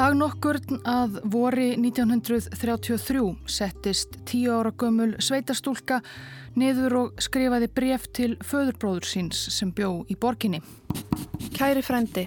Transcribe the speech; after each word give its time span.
Dag 0.00 0.14
nokkurn 0.16 0.78
að 0.88 1.18
vori 1.28 1.74
1933 1.76 3.18
settist 3.52 4.14
tíu 4.24 4.54
ára 4.56 4.70
gömul 4.72 5.10
sveitastúlka 5.20 5.98
niður 6.56 6.96
og 6.96 7.20
skrifaði 7.20 7.68
bref 7.68 8.06
til 8.16 8.30
föðurbróður 8.40 9.04
síns 9.04 9.42
sem 9.52 9.74
bjó 9.76 9.90
í 10.08 10.16
borginni. 10.16 10.62
Kæri 11.52 11.82
frendi, 11.84 12.24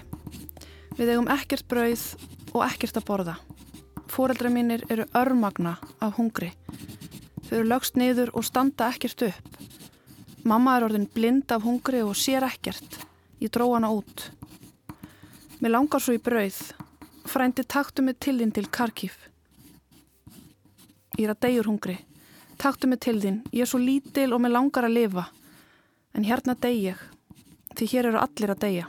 við 1.00 1.16
eigum 1.16 1.26
ekkert 1.34 1.66
brauð 1.66 2.04
og 2.52 2.62
ekkert 2.68 3.00
að 3.02 3.08
borða. 3.10 3.34
Fóreldra 4.06 4.54
mínir 4.54 4.86
eru 4.86 5.08
örmagna 5.10 5.74
af 5.98 6.14
hungri. 6.20 6.52
Þau 7.48 7.56
eru 7.56 7.66
lögst 7.72 7.98
niður 7.98 8.30
og 8.38 8.46
standa 8.46 8.92
ekkert 8.94 9.26
upp. 9.32 9.60
Mamma 10.46 10.78
er 10.78 10.86
orðin 10.92 11.10
blind 11.10 11.50
af 11.50 11.66
hungri 11.66 12.06
og 12.06 12.14
sér 12.14 12.46
ekkert. 12.52 13.02
Ég 13.42 13.50
dró 13.50 13.72
hana 13.74 13.90
út. 13.90 14.30
Mér 15.58 15.74
langar 15.80 16.06
svo 16.06 16.14
í 16.14 16.22
brauð 16.22 16.62
Frændi 17.34 17.64
taktu 17.66 18.02
mig 18.06 18.20
til 18.22 18.36
þín 18.38 18.52
til 18.54 18.68
Karkív. 18.70 19.14
Ég 21.18 21.24
er 21.24 21.32
að 21.32 21.40
degjur 21.42 21.66
hungri. 21.66 21.96
Taktu 22.62 22.86
mig 22.86 23.00
til 23.02 23.18
þín. 23.18 23.40
Ég 23.50 23.64
er 23.64 23.70
svo 23.72 23.80
lítil 23.82 24.30
og 24.36 24.44
mig 24.44 24.52
langar 24.54 24.86
að 24.86 24.94
lifa. 24.94 25.24
En 26.14 26.22
hérna 26.22 26.54
deg 26.54 26.78
ég. 26.92 27.00
Því 27.74 27.88
hér 27.90 28.10
eru 28.12 28.20
allir 28.22 28.54
að 28.54 28.60
degja. 28.62 28.86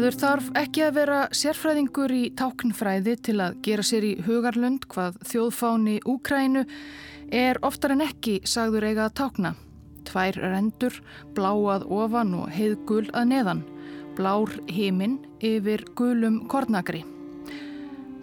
Maður 0.00 0.16
þarf 0.16 0.46
ekki 0.56 0.80
að 0.80 0.94
vera 0.96 1.16
sérfræðingur 1.36 2.12
í 2.16 2.20
táknfræði 2.32 3.12
til 3.20 3.34
að 3.44 3.56
gera 3.66 3.82
sér 3.84 4.04
í 4.08 4.12
hugarlund 4.24 4.86
hvað 4.88 5.18
þjóðfáni 5.28 5.98
Úkrænu 6.08 6.62
er 7.36 7.60
oftar 7.68 7.92
en 7.92 8.00
ekki 8.06 8.38
sagður 8.48 8.86
eiga 8.88 9.10
að 9.10 9.18
tákna. 9.20 9.50
Tvær 10.08 10.38
rendur, 10.40 10.96
bláað 11.36 11.84
ofan 11.92 12.32
og 12.38 12.48
heiðgul 12.48 13.10
að 13.12 13.28
neðan, 13.34 13.60
blár 14.16 14.54
heiminn 14.72 15.18
yfir 15.44 15.84
gulum 16.00 16.40
kornagri. 16.48 17.02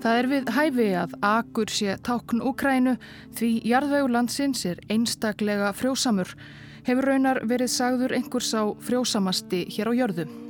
Það 0.02 0.24
er 0.24 0.32
við 0.34 0.52
hæfi 0.58 0.90
að 1.04 1.16
akur 1.30 1.76
sé 1.78 2.00
tákn 2.10 2.42
Úkrænu 2.42 2.96
því 3.38 3.52
jarðvegulandsins 3.70 4.66
er 4.74 4.82
einstaklega 4.90 5.70
frjósamur, 5.78 6.34
hefur 6.90 7.12
raunar 7.14 7.44
verið 7.46 7.70
sagður 7.78 8.18
einhvers 8.18 8.50
á 8.58 8.66
frjósamasti 8.82 9.68
hér 9.78 9.94
á 9.94 9.98
jörðu. 10.02 10.47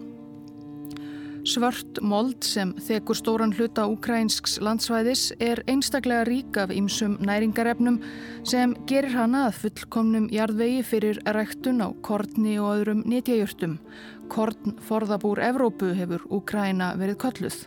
Svört 1.48 2.02
mold 2.04 2.44
sem 2.44 2.74
þekur 2.84 3.16
stóran 3.16 3.54
hluta 3.56 3.86
ukrainsks 3.88 4.58
landsvæðis 4.60 5.30
er 5.40 5.62
einstaklega 5.72 6.26
rík 6.28 6.60
af 6.60 6.74
ýmsum 6.76 7.14
næringarefnum 7.24 8.02
sem 8.44 8.74
gerir 8.90 9.16
hana 9.16 9.46
að 9.48 9.62
fullkomnum 9.62 10.28
jarðvegi 10.34 10.84
fyrir 10.90 11.22
ræktun 11.24 11.80
á 11.80 11.96
kortni 12.04 12.58
og 12.60 12.74
öðrum 12.74 13.06
netjajurtum. 13.08 13.80
Kortn 14.28 14.76
forðabúr 14.90 15.40
Evrópu 15.48 15.94
hefur 15.96 16.28
Ukraina 16.28 16.92
verið 17.00 17.22
kolluð. 17.24 17.64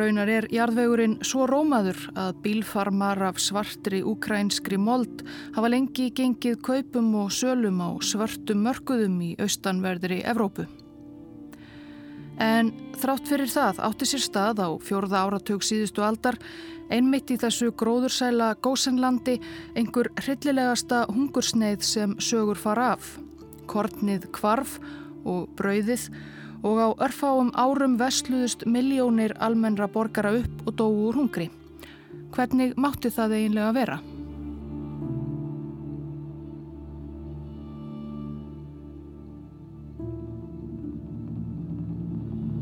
Raunar 0.00 0.32
er 0.32 0.48
jarðvegurinn 0.48 1.20
svo 1.20 1.44
rómaður 1.50 2.00
að 2.16 2.36
bílfarmar 2.46 3.20
af 3.28 3.44
svartri 3.44 4.00
ukrainskri 4.00 4.80
mold 4.80 5.26
hafa 5.52 5.68
lengi 5.68 6.08
gengið 6.16 6.62
kaupum 6.64 7.12
og 7.26 7.34
sölum 7.34 7.84
á 7.84 7.92
svörtum 8.00 8.64
mörguðum 8.64 9.20
í 9.20 9.34
austanverðri 9.36 10.24
Evrópu. 10.24 10.70
En 12.40 12.72
þrátt 12.96 13.28
fyrir 13.28 13.50
það 13.52 13.80
átti 13.84 14.08
sér 14.08 14.22
stað 14.24 14.62
á 14.64 14.68
fjórða 14.80 15.24
áratug 15.26 15.64
síðustu 15.64 16.04
aldar 16.04 16.38
einmitt 16.90 17.30
í 17.30 17.38
þessu 17.40 17.70
gróðursæla 17.78 18.54
gósenlandi 18.64 19.36
einhver 19.78 20.10
hryllilegasta 20.22 21.04
hungursneið 21.12 21.84
sem 21.86 22.16
sögur 22.18 22.58
fara 22.58 22.94
af. 22.96 23.14
Kortnið 23.70 24.30
kvarf 24.34 24.78
og 25.28 25.50
brauðið 25.58 26.08
og 26.66 26.80
á 26.80 26.88
örfáum 27.06 27.52
árum 27.56 27.96
vesluðust 28.00 28.66
miljónir 28.66 29.36
almennra 29.40 29.88
borgara 29.88 30.34
upp 30.40 30.64
og 30.66 30.76
dói 30.80 30.96
úr 31.08 31.20
hungri. 31.20 31.50
Hvernig 32.34 32.76
mátti 32.80 33.12
það 33.12 33.36
eiginlega 33.38 33.76
vera? 33.76 34.00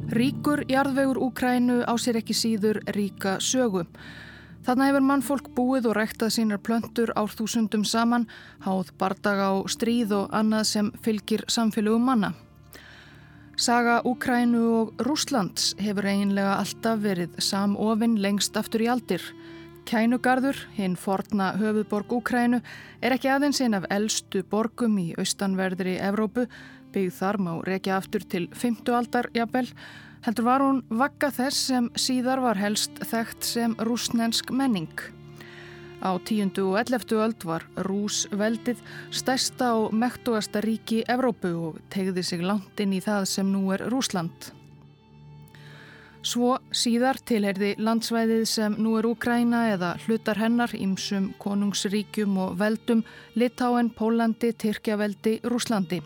Ríkur 0.09 0.63
jarðvegur 0.73 1.19
Úkrænu 1.21 1.83
á 1.85 1.93
sér 2.01 2.17
ekki 2.23 2.33
síður 2.33 2.79
ríka 2.97 3.35
sögu. 3.45 3.83
Þannig 4.65 4.89
hefur 4.89 5.05
mannfólk 5.05 5.51
búið 5.53 5.91
og 5.91 5.99
ræktað 5.99 6.33
sínar 6.33 6.63
plöntur 6.65 7.13
árþúsundum 7.13 7.85
saman, 7.85 8.25
háð 8.65 8.95
bardaga 8.97 9.51
á 9.53 9.69
stríð 9.69 10.15
og 10.17 10.33
annað 10.33 10.65
sem 10.71 10.89
fylgir 11.05 11.45
samfélögum 11.53 12.09
manna. 12.09 12.33
Saga 13.61 13.99
Úkrænu 14.09 14.63
og 14.79 15.05
Rúslands 15.05 15.75
hefur 15.77 16.09
eiginlega 16.09 16.57
alltaf 16.57 17.05
verið 17.05 17.37
samofinn 17.45 18.17
lengst 18.17 18.57
aftur 18.57 18.87
í 18.87 18.89
aldir. 18.89 19.21
Kænugarður, 19.89 20.57
hinn 20.77 20.97
forna 20.97 21.53
höfuðborg 21.61 22.17
Úkrænu, 22.17 22.63
er 23.05 23.13
ekki 23.13 23.29
aðeins 23.29 23.61
einn 23.61 23.77
af 23.77 23.85
eldstu 23.93 24.41
borgum 24.41 24.97
í 25.01 25.11
austanverðri 25.21 25.99
Evrópu, 26.01 26.49
byggð 26.95 27.15
þar 27.19 27.39
má 27.45 27.53
rekja 27.67 27.99
aftur 27.99 28.25
til 28.25 28.49
50 28.53 28.97
aldar 28.99 29.29
jafnvel, 29.37 29.69
heldur 30.27 30.49
var 30.49 30.65
hún 30.65 30.83
vakka 30.89 31.31
þess 31.35 31.69
sem 31.71 31.93
síðar 31.99 32.43
var 32.45 32.59
helst 32.61 32.99
þekkt 33.11 33.47
sem 33.47 33.77
rúsnensk 33.89 34.51
menning. 34.51 34.93
Á 35.99 36.15
tíundu 36.23 36.69
og 36.71 36.79
elleftu 36.79 37.19
öld 37.19 37.43
var 37.43 37.65
Rús 37.89 38.27
veldið 38.31 38.79
stærsta 39.11 39.73
og 39.81 39.95
mektugasta 39.95 40.63
ríki 40.63 41.03
Evrópu 41.11 41.51
og 41.71 41.81
tegði 41.91 42.23
sig 42.23 42.45
langt 42.47 42.79
inn 42.79 42.95
í 42.95 43.03
það 43.03 43.27
sem 43.27 43.51
nú 43.51 43.65
er 43.75 43.83
Rúsland. 43.91 44.53
Svo 46.23 46.57
síðar 46.75 47.19
tilherði 47.27 47.73
landsvæðið 47.79 48.45
sem 48.51 48.75
nú 48.79 48.97
er 48.99 49.07
Úkræna 49.07 49.69
eða 49.73 49.95
hlutar 50.05 50.39
hennar 50.39 50.75
ímsum 50.75 51.33
konungsríkjum 51.39 52.37
og 52.43 52.59
veldum 52.59 53.05
Litáen, 53.39 53.91
Pólandi, 53.95 54.53
Tyrkjaveldi, 54.53 55.39
Rúslandi. 55.47 56.03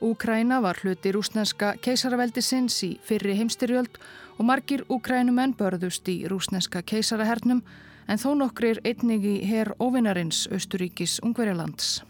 Úkræna 0.00 0.60
var 0.62 0.78
hluti 0.82 1.10
rúsneska 1.10 1.72
keisaraveldisins 1.82 2.76
í 2.86 2.90
fyrri 3.02 3.34
heimstyrjöld 3.34 3.96
og 4.38 4.46
margir 4.46 4.84
úkrænumenn 4.86 5.56
börðust 5.58 6.06
í 6.06 6.20
rúsneska 6.30 6.84
keisarahernum 6.86 7.64
en 8.06 8.20
þó 8.22 8.28
nokkrir 8.38 8.78
einnig 8.86 9.26
í 9.26 9.34
herr 9.50 9.72
óvinarins 9.82 10.46
Östuríkis 10.54 11.18
Ungverjalands. 11.26 12.04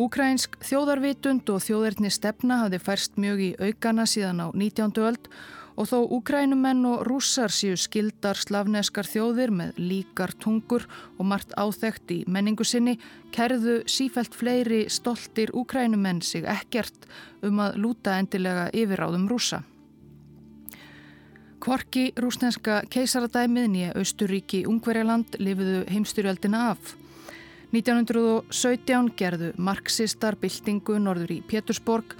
Úkrænsk 0.00 0.56
þjóðarvitund 0.64 1.52
og 1.52 1.60
þjóðarni 1.60 2.08
stefna 2.12 2.62
hafði 2.64 2.80
færst 2.88 3.20
mjög 3.20 3.44
í 3.44 3.50
aukana 3.60 4.08
síðan 4.08 4.40
á 4.40 4.46
19. 4.56 4.96
öld 5.04 5.28
Og 5.76 5.88
þó 5.90 5.98
úkrænumenn 6.16 6.86
og 6.88 7.02
rússar 7.04 7.52
séu 7.52 7.76
skildar 7.76 8.38
slavneskar 8.40 9.04
þjóðir 9.04 9.52
með 9.52 9.76
líkar 9.76 10.32
tungur 10.40 10.86
og 11.18 11.28
margt 11.28 11.52
áþekkt 11.52 12.14
í 12.14 12.18
menningu 12.26 12.64
sinni, 12.64 12.96
kerðu 13.36 13.82
sífælt 13.84 14.34
fleiri 14.34 14.86
stoltir 14.88 15.52
úkrænumenn 15.52 16.22
sig 16.24 16.48
ekkert 16.48 17.08
um 17.44 17.60
að 17.60 17.76
lúta 17.84 18.16
endilega 18.16 18.70
yfiráðum 18.72 19.28
rússa. 19.28 19.62
Kvorki 21.60 22.12
rúsneska 22.20 22.82
keisaradæmiðn 22.92 23.80
í 23.80 23.88
Austuríki 23.96 24.64
Ungverjaland 24.70 25.36
lifiðu 25.40 25.82
heimstyrjaldina 25.90 26.70
af. 26.72 26.94
1917 27.74 29.10
gerðu 29.18 29.52
marxistar 29.58 30.36
byltingu 30.38 30.98
norður 31.02 31.32
í 31.34 31.40
Pétursborg 31.42 32.14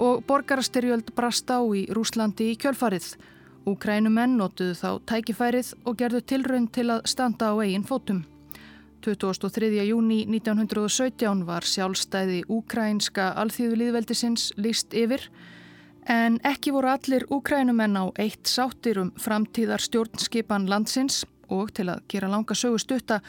og 0.00 0.24
borgarastyrjöld 0.28 1.14
brast 1.16 1.48
á 1.48 1.60
í 1.60 1.86
Rúslandi 1.92 2.50
í 2.52 2.58
kjölfarið. 2.60 3.14
Úkrænumenn 3.68 4.36
notuðu 4.40 4.76
þá 4.76 4.90
tækifærið 5.08 5.72
og 5.84 5.96
gerðu 6.00 6.20
tilraun 6.32 6.68
til 6.72 6.88
að 6.92 7.06
standa 7.12 7.52
á 7.52 7.54
eigin 7.60 7.84
fótum. 7.84 8.24
23. 9.00 9.70
júni 9.88 10.26
1917 10.28 11.46
var 11.48 11.64
sjálfstæði 11.64 12.42
úkrænska 12.52 13.30
alþýðulíðveldisins 13.40 14.50
líst 14.60 14.92
yfir 14.92 15.24
en 16.08 16.36
ekki 16.44 16.72
voru 16.76 16.90
allir 16.92 17.24
úkrænumenn 17.32 17.96
á 17.96 18.04
eitt 18.20 18.48
sáttir 18.48 19.00
um 19.00 19.12
framtíðar 19.16 19.80
stjórnskipan 19.80 20.68
landsins 20.68 21.24
og 21.50 21.72
til 21.76 21.88
að 21.92 22.04
gera 22.10 22.30
langa 22.30 22.54
sögustutta 22.56 23.20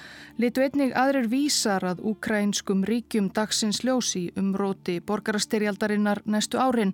litu 0.42 0.64
einnig 0.64 0.94
aðrir 0.98 1.30
vísar 1.32 1.86
að 1.92 2.04
úkrænskum 2.12 2.86
ríkjum 2.88 3.32
dagsins 3.36 3.84
ljósi 3.86 4.28
umróti 4.40 5.00
borgarastyrjaldarinnar 5.06 6.24
næstu 6.26 6.62
árin 6.62 6.94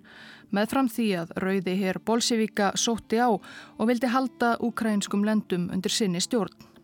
með 0.50 0.72
fram 0.72 0.88
því 0.88 1.08
að 1.22 1.36
rauði 1.44 1.76
hér 1.82 2.00
Bolsevika 2.04 2.72
sótti 2.76 3.20
á 3.20 3.28
og 3.28 3.84
vildi 3.90 4.10
halda 4.12 4.56
úkrænskum 4.64 5.24
lendum 5.24 5.68
undir 5.72 5.92
sinni 5.92 6.20
stjórn. 6.24 6.77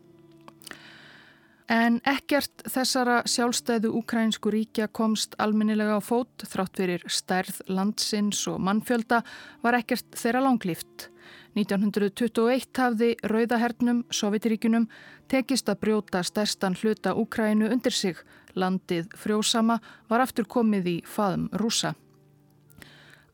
En 1.72 1.96
ekkert 2.04 2.66
þessara 2.68 3.22
sjálfstæðu 3.24 3.94
úkrænsku 3.96 4.50
ríkja 4.52 4.84
komst 4.92 5.32
alminnilega 5.40 5.96
á 5.96 6.02
fót 6.04 6.44
þrátt 6.44 6.76
fyrir 6.76 7.06
stærð 7.08 7.62
landsins 7.72 8.42
og 8.52 8.60
mannfjölda 8.60 9.22
var 9.64 9.78
ekkert 9.78 10.12
þeirra 10.12 10.44
langlýft. 10.44 11.08
1921 11.56 12.68
hafði 12.76 13.14
Rauðahernum, 13.30 14.04
Sovjetiríkunum, 14.12 14.88
tekist 15.30 15.70
að 15.70 15.80
brjóta 15.86 16.20
stærstan 16.26 16.76
hluta 16.76 17.14
Úkrænu 17.16 17.70
undir 17.72 17.94
sig. 17.94 18.18
Landið 18.54 19.08
frjósama 19.16 19.80
var 20.10 20.20
aftur 20.20 20.44
komið 20.44 20.90
í 20.90 20.96
faðum 21.06 21.48
rúsa. 21.58 21.94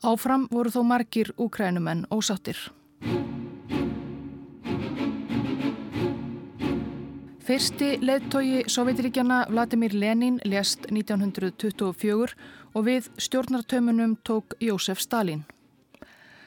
Áfram 0.07 0.47
voru 0.53 0.71
þó 0.71 0.85
margir 0.87 1.35
Úkrænumenn 1.37 2.07
ósáttir. 2.15 2.71
Fyrsti 7.51 7.97
leðtogi 7.99 8.61
Sovjetiríkjana 8.71 9.41
Vladimir 9.51 9.91
Lenin 9.99 10.37
lést 10.47 10.85
1924 10.87 12.37
og 12.79 12.85
við 12.87 13.09
stjórnartömunum 13.19 14.13
tók 14.23 14.55
Jósef 14.63 15.01
Stalin. 15.03 15.41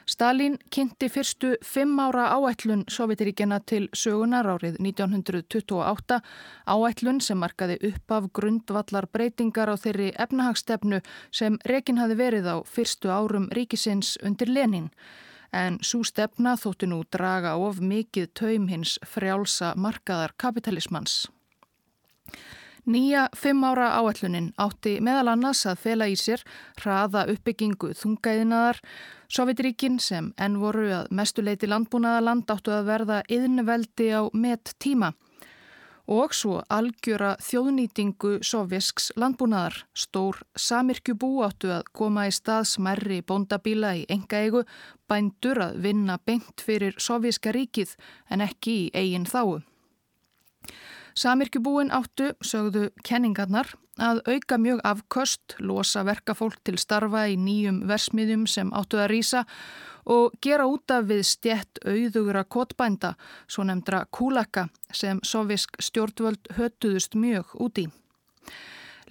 Stalin 0.08 0.56
kynnti 0.72 1.10
fyrstu 1.12 1.50
fimm 1.60 2.00
ára 2.00 2.30
áætlun 2.38 2.86
Sovjetiríkjana 2.88 3.58
til 3.68 3.90
sögunar 3.92 4.48
árið 4.54 4.80
1928, 4.80 6.20
áætlun 6.64 7.20
sem 7.20 7.38
markaði 7.38 7.76
upp 7.90 8.16
af 8.16 8.30
grundvallar 8.32 9.04
breytingar 9.12 9.68
á 9.68 9.76
þeirri 9.76 10.08
efnahagstefnu 10.16 11.02
sem 11.28 11.60
rekin 11.68 12.00
hafi 12.00 12.16
verið 12.16 12.48
á 12.48 12.56
fyrstu 12.64 13.12
árum 13.12 13.52
ríkisins 13.52 14.16
undir 14.24 14.48
Lenin 14.48 14.88
en 15.54 15.78
svo 15.82 16.02
stefna 16.04 16.56
þóttu 16.58 16.88
nú 16.90 17.02
draga 17.14 17.54
of 17.56 17.78
mikið 17.80 18.28
taum 18.34 18.68
hins 18.68 18.98
frjálsa 19.06 19.74
markaðar 19.78 20.34
kapitalismans. 20.36 21.24
Nýja 22.84 23.28
fimm 23.32 23.64
ára 23.64 23.94
áallunin 23.96 24.50
átti 24.60 24.98
meðal 25.00 25.30
annars 25.32 25.62
að 25.64 25.78
fela 25.86 26.08
í 26.10 26.16
sér 26.20 26.42
hraða 26.82 27.24
uppbyggingu 27.32 27.94
þungæðinaðar, 27.96 28.82
Sovjetríkin 29.34 29.96
sem 29.98 30.34
enn 30.36 30.58
voru 30.60 30.90
að 30.92 31.08
mestuleiti 31.16 31.66
landbúnaðaland 31.70 32.50
áttu 32.52 32.74
að 32.76 32.90
verða 32.90 33.22
yðnveldi 33.32 34.10
á 34.12 34.28
met 34.36 34.74
tíma 34.78 35.14
og 36.10 36.34
svo 36.36 36.60
algjöra 36.68 37.34
þjóðnýtingu 37.40 38.38
sovjesks 38.44 39.10
landbúnaðar. 39.16 39.84
Stór 39.96 40.42
samirkjubú 40.56 41.42
áttu 41.46 41.72
að 41.72 41.88
koma 41.96 42.26
í 42.28 42.34
stað 42.34 42.66
smerri 42.74 43.20
bóndabíla 43.24 43.94
í 44.00 44.04
enga 44.12 44.42
eigu, 44.44 44.64
bændur 45.08 45.62
að 45.68 45.78
vinna 45.86 46.18
beint 46.26 46.60
fyrir 46.60 46.98
sovjeska 46.98 47.54
ríkið 47.54 47.96
en 48.30 48.44
ekki 48.44 48.76
í 48.84 48.90
eigin 48.94 49.28
þáu. 49.28 49.62
Samirkjubúin 51.14 51.92
áttu, 51.94 52.32
sögðu 52.42 52.88
kenningarnar, 53.06 53.68
að 54.00 54.20
auka 54.26 54.58
mjög 54.58 54.80
afköst, 54.84 55.56
losa 55.58 56.04
verkafólk 56.04 56.58
til 56.64 56.78
starfa 56.78 57.26
í 57.30 57.36
nýjum 57.38 57.84
versmiðjum 57.88 58.46
sem 58.50 58.72
áttu 58.74 58.98
að 58.98 59.10
rýsa 59.12 59.44
og 60.10 60.34
gera 60.42 60.66
út 60.68 60.90
af 60.90 61.06
við 61.08 61.22
stjett 61.24 61.80
auðugra 61.86 62.44
kotbænda, 62.44 63.14
svo 63.48 63.64
nefndra 63.64 64.04
kúlaka 64.10 64.68
sem 64.92 65.20
sovisk 65.22 65.78
stjórnvöld 65.80 66.50
hötuðust 66.58 67.14
mjög 67.14 67.54
úti. 67.54 67.88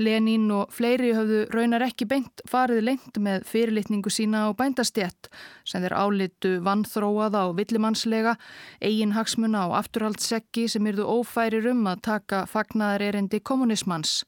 Lenín 0.01 0.47
og 0.49 0.71
fleiri 0.73 1.11
höfðu 1.13 1.43
raunar 1.53 1.83
ekki 1.85 2.07
beint 2.09 2.41
farið 2.49 2.81
lengt 2.81 3.17
með 3.21 3.43
fyrirlitningu 3.45 4.09
sína 4.09 4.47
á 4.49 4.57
bændastjett 4.57 5.29
sem 5.69 5.83
þeir 5.85 5.93
álitu 5.93 6.53
vannþróaða 6.65 7.43
og 7.49 7.59
villimannslega, 7.59 8.33
eigin 8.81 9.13
hagsmuna 9.13 9.67
og 9.69 9.77
afturhaldsekki 9.83 10.65
sem 10.67 10.89
yrðu 10.89 11.05
ófærir 11.19 11.69
um 11.69 11.85
að 11.91 12.01
taka 12.09 12.47
fagnaðar 12.49 13.05
erindi 13.11 13.39
kommunismans 13.39 14.23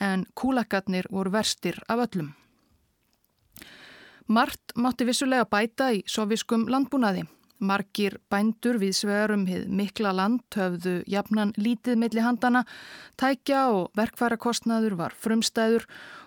en 0.00 0.26
kúlakarnir 0.34 1.08
voru 1.10 1.32
verstir 1.32 1.78
af 1.88 2.06
öllum. 2.08 2.34
Mart 4.26 4.74
mátti 4.74 5.06
vissulega 5.06 5.46
bæta 5.46 5.92
í 5.94 6.02
soviskum 6.10 6.66
landbúnaði. 6.68 7.26
Margir 7.62 8.18
bændur 8.28 8.76
við 8.82 8.92
svegarum 8.98 9.46
hið 9.48 9.68
mikla 9.72 10.12
land 10.12 10.42
höfðu 10.52 10.98
jafnan 11.08 11.54
lítið 11.56 11.96
milli 11.96 12.20
handana, 12.20 12.66
tækja 13.16 13.68
og 13.72 13.94
verkfærakostnaður 13.96 14.98
var 14.98 15.14
frumstæður 15.16 15.86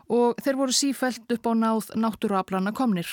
og 0.10 0.39
þeir 0.42 0.57
voru 0.57 0.74
sífælt 0.74 1.36
upp 1.36 1.45
á 1.45 1.54
náð 1.54 1.92
náttúruaflana 1.94 2.74
komnir. 2.74 3.10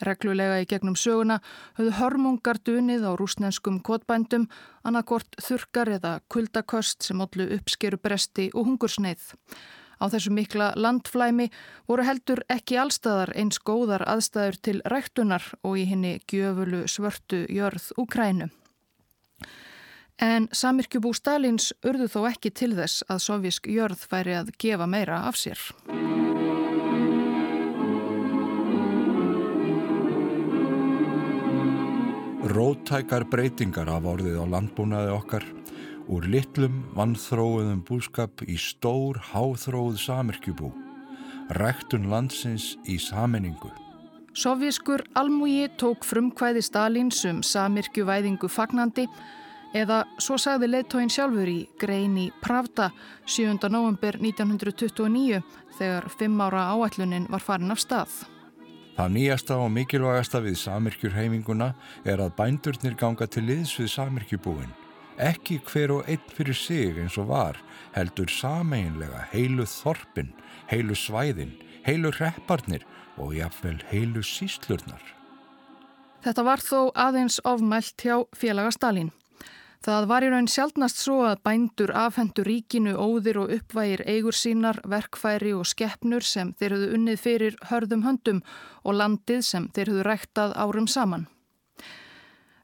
Reglulega 0.00 0.62
í 0.62 0.66
gegnum 0.66 0.96
söguna 0.96 1.38
höfðu 1.76 1.92
hörmungar 1.98 2.58
dunið 2.64 3.04
á 3.04 3.12
rúsnenskum 3.20 3.82
kotbændum, 3.84 4.48
annarkort 4.82 5.36
þurkar 5.44 5.92
eða 5.98 6.14
kuldakost 6.32 7.04
sem 7.04 7.20
allu 7.20 7.46
uppskeru 7.58 8.00
bresti 8.00 8.48
og 8.54 8.66
hungursneið. 8.70 9.34
Á 10.00 10.08
þessu 10.08 10.32
mikla 10.32 10.70
landflæmi 10.80 11.50
voru 11.88 12.06
heldur 12.08 12.40
ekki 12.48 12.78
allstaðar 12.80 13.34
eins 13.36 13.60
góðar 13.60 14.06
aðstæður 14.08 14.56
til 14.64 14.78
ræktunar 14.88 15.44
og 15.60 15.76
í 15.76 15.84
henni 15.90 16.14
gjöfulu 16.24 16.86
svörtu 16.88 17.44
jörð 17.52 17.90
Úkrænu. 18.00 18.48
En 20.20 20.48
samirkjubú 20.52 21.12
Stalins 21.16 21.70
urðu 21.84 22.08
þó 22.12 22.20
ekki 22.28 22.52
til 22.52 22.74
þess 22.76 23.04
að 23.08 23.22
sovjísk 23.24 23.68
jörð 23.72 24.02
færi 24.08 24.36
að 24.36 24.52
gefa 24.60 24.88
meira 24.88 25.22
af 25.28 25.36
sér. 25.40 25.60
Rótækar 32.50 33.24
breytingar 33.30 33.88
af 33.92 34.08
orðið 34.10 34.40
á 34.40 34.44
landbúnaði 34.56 35.12
okkar 35.14 35.44
úr 36.10 36.26
litlum 36.26 36.80
vannþróðum 36.98 37.84
búskap 37.86 38.42
í 38.42 38.56
stór 38.58 39.20
háþróð 39.30 39.98
samirkjubú, 40.02 40.72
ræktun 41.54 42.08
landsins 42.10 42.74
í 42.90 42.98
saminningu. 42.98 43.70
Sovjískur 44.34 45.04
almúi 45.18 45.68
tók 45.78 46.06
frumkvæði 46.06 46.62
Stalins 46.66 47.22
um 47.30 47.44
samirkjuvæðingu 47.46 48.50
fagnandi 48.50 49.06
eða 49.74 50.02
svo 50.18 50.38
sagði 50.38 50.72
leittóin 50.72 51.10
sjálfur 51.10 51.50
í 51.50 51.60
greini 51.78 52.28
Pravda 52.42 52.90
7. 53.26 53.70
november 53.70 54.18
1929 54.18 55.42
þegar 55.78 56.10
fimm 56.18 56.42
ára 56.42 56.66
áætlunin 56.74 57.30
var 57.30 57.42
farin 57.42 57.70
af 57.74 57.82
stað. 57.82 58.10
Það 58.98 59.14
nýjasta 59.14 59.62
og 59.62 59.70
mikilvægasta 59.72 60.42
við 60.42 60.58
samirkjurheiminguna 60.58 61.72
er 62.04 62.22
að 62.22 62.34
bændurnir 62.38 62.98
ganga 62.98 63.30
til 63.30 63.46
liðs 63.46 63.78
við 63.78 63.94
samirkjubúin 63.94 64.79
ekki 65.20 65.60
hver 65.68 65.92
og 65.98 66.08
einn 66.08 66.32
fyrir 66.34 66.56
sig 66.56 66.98
eins 66.98 67.18
og 67.20 67.28
var, 67.30 67.60
heldur 67.94 68.30
sameinlega 68.32 69.26
heilu 69.32 69.66
þorpin, 69.68 70.32
heilu 70.72 70.96
svæðin, 70.96 71.54
heilu 71.86 72.12
repparnir 72.18 72.86
og 73.20 73.34
jáfnvel 73.36 73.80
heilu 73.92 74.22
síslurnar. 74.24 75.02
Þetta 76.20 76.44
var 76.44 76.60
þó 76.60 76.90
aðeins 76.94 77.40
ofmælt 77.48 78.02
hjá 78.04 78.20
félaga 78.36 78.72
Stalin. 78.74 79.10
Það 79.80 80.06
var 80.10 80.24
í 80.24 80.28
raun 80.28 80.48
sjálfnast 80.52 80.98
svo 81.00 81.22
að 81.24 81.38
bændur 81.46 81.94
afhendur 81.96 82.44
ríkinu 82.44 82.92
óðir 83.00 83.38
og 83.40 83.52
uppvægir 83.54 84.02
eigur 84.04 84.36
sínar, 84.36 84.82
verkfæri 84.84 85.54
og 85.56 85.64
skeppnur 85.64 86.20
sem 86.20 86.52
þeir 86.60 86.74
höfðu 86.76 86.90
unnið 86.98 87.22
fyrir 87.22 87.56
hörðum 87.70 88.04
höndum 88.04 88.42
og 88.84 88.98
landið 89.00 89.40
sem 89.48 89.70
þeir 89.72 89.94
höfðu 89.94 90.04
ræktað 90.10 90.52
árum 90.60 90.88
saman. 90.88 91.24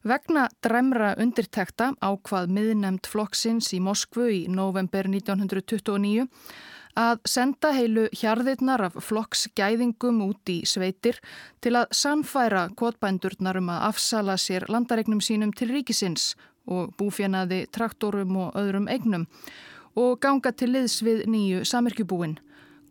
Vegna 0.07 0.45
dremra 0.63 1.17
undirtekta 1.19 1.89
ákvað 1.99 2.53
miðnemd 2.55 3.09
flokksins 3.11 3.73
í 3.75 3.81
Moskvu 3.83 4.27
í 4.31 4.43
november 4.47 5.09
1929 5.11 6.29
að 6.97 7.25
senda 7.27 7.73
heilu 7.75 8.05
hjarðirnar 8.15 8.85
af 8.87 9.01
flokksgæðingum 9.03 10.23
út 10.29 10.53
í 10.53 10.61
sveitir 10.63 11.19
til 11.59 11.75
að 11.81 11.91
samfæra 11.99 12.69
kvotbændurnar 12.79 13.59
um 13.59 13.73
að 13.75 13.89
afsala 13.89 14.39
sér 14.39 14.69
landaregnum 14.71 15.19
sínum 15.19 15.51
til 15.51 15.73
ríkisins 15.75 16.37
og 16.71 16.95
búfjanaði 16.95 17.65
traktorum 17.75 18.39
og 18.47 18.55
öðrum 18.63 18.87
egnum 18.87 19.27
og 19.99 20.21
ganga 20.23 20.55
til 20.55 20.71
liðs 20.77 21.01
við 21.03 21.27
nýju 21.33 21.67
samirkjubúin, 21.67 22.39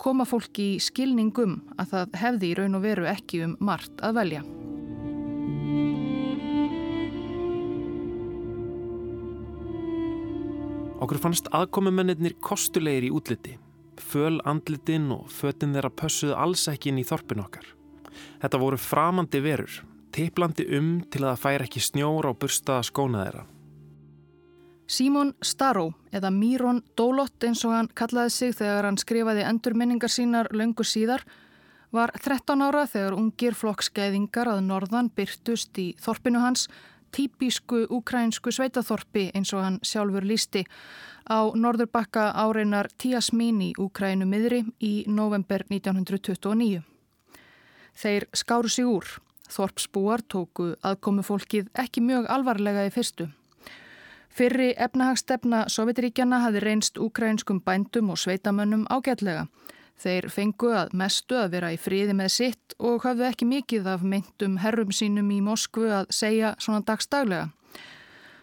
koma 0.01 0.27
fólki 0.27 0.73
í 0.75 0.83
skilningum 0.83 1.61
að 1.79 1.95
það 1.95 2.23
hefði 2.25 2.51
í 2.51 2.55
raun 2.59 2.79
og 2.81 2.87
veru 2.89 3.11
ekki 3.15 3.45
um 3.47 3.59
margt 3.63 4.03
að 4.03 4.19
velja. 4.19 4.47
Okkur 10.95 11.19
fannst 11.19 11.49
aðkomumennir 11.51 12.37
kostulegir 12.39 13.09
í 13.09 13.11
útliti. 13.11 13.57
Föl 13.99 14.39
andlitin 14.47 15.09
og 15.11 15.27
fötin 15.31 15.73
þeirra 15.75 15.91
pössuðu 15.91 16.37
alls 16.39 16.63
ekki 16.71 16.91
inn 16.91 17.01
í 17.01 17.07
þorpin 17.07 17.41
okkar. 17.43 17.65
Þetta 18.39 18.61
voru 18.61 18.79
framandi 18.79 19.41
verur, 19.43 19.81
teiplandi 20.15 20.63
um 20.77 21.01
til 21.11 21.25
að 21.25 21.33
það 21.33 21.41
fær 21.43 21.65
ekki 21.65 21.83
snjór 21.83 22.29
á 22.29 22.31
burstaða 22.31 22.87
skóna 22.87 23.25
þeirra. 23.25 23.43
Símón 24.87 25.33
Staró, 25.43 25.89
eða 26.15 26.31
Míron 26.31 26.83
Dólott 26.95 27.43
eins 27.43 27.65
og 27.67 27.73
hann 27.75 27.91
kallaði 27.91 28.31
sig 28.31 28.55
þegar 28.55 28.87
hann 28.87 29.01
skrifaði 29.01 29.43
endurminningar 29.49 30.13
sínar 30.13 30.51
löngu 30.55 30.85
síðar, 30.87 31.25
var 31.91 32.13
13 32.15 32.63
ára 32.63 32.85
þegar 32.87 33.17
ungir 33.19 33.55
flokksgæðingar 33.57 34.47
að 34.51 34.63
norðan 34.69 35.11
byrtust 35.11 35.75
í 35.81 35.91
þorpinu 35.99 36.43
hans 36.43 36.69
típísku 37.15 37.85
ukrænsku 37.89 38.51
sveitaþorpi 38.51 39.29
eins 39.35 39.53
og 39.55 39.63
hann 39.63 39.77
sjálfur 39.83 40.25
lísti 40.27 40.65
á 41.31 41.39
norðurbakka 41.55 42.33
áreinar 42.35 42.89
Tíasmín 43.01 43.61
í 43.63 43.71
Ukrænu 43.79 44.27
miðri 44.27 44.65
í 44.83 45.05
november 45.07 45.63
1929. 45.69 46.83
Þeir 47.95 48.27
skáru 48.35 48.69
sig 48.69 48.85
úr. 48.85 49.07
Þorpsbúar 49.45 50.25
tóku 50.27 50.73
aðkomu 50.83 51.23
fólkið 51.23 51.69
ekki 51.79 52.01
mjög 52.01 52.27
alvarlega 52.33 52.85
í 52.87 52.91
fyrstu. 52.93 53.29
Fyrri 54.35 54.73
efnahagsstefna 54.75 55.65
Sovjetríkjana 55.71 56.41
hafi 56.43 56.59
reynst 56.59 56.97
ukrainskum 56.99 57.61
bændum 57.61 58.09
og 58.09 58.19
sveitamönnum 58.19 58.83
ágætlega. 58.89 59.45
Þeir 59.95 60.27
fengu 60.29 60.71
að 60.75 60.93
mestu 60.99 61.37
að 61.39 61.53
vera 61.55 61.71
í 61.71 61.77
fríði 61.79 62.15
með 62.17 62.31
sitt 62.33 62.75
og 62.83 63.05
hafðu 63.07 63.29
ekki 63.29 63.47
mikið 63.47 63.87
af 63.93 64.03
myndum 64.03 64.57
herrum 64.59 64.91
sínum 64.91 65.29
í 65.31 65.39
Moskvu 65.43 65.87
að 66.01 66.09
segja 66.13 66.55
svona 66.59 66.83
dagstaglega. 66.85 67.51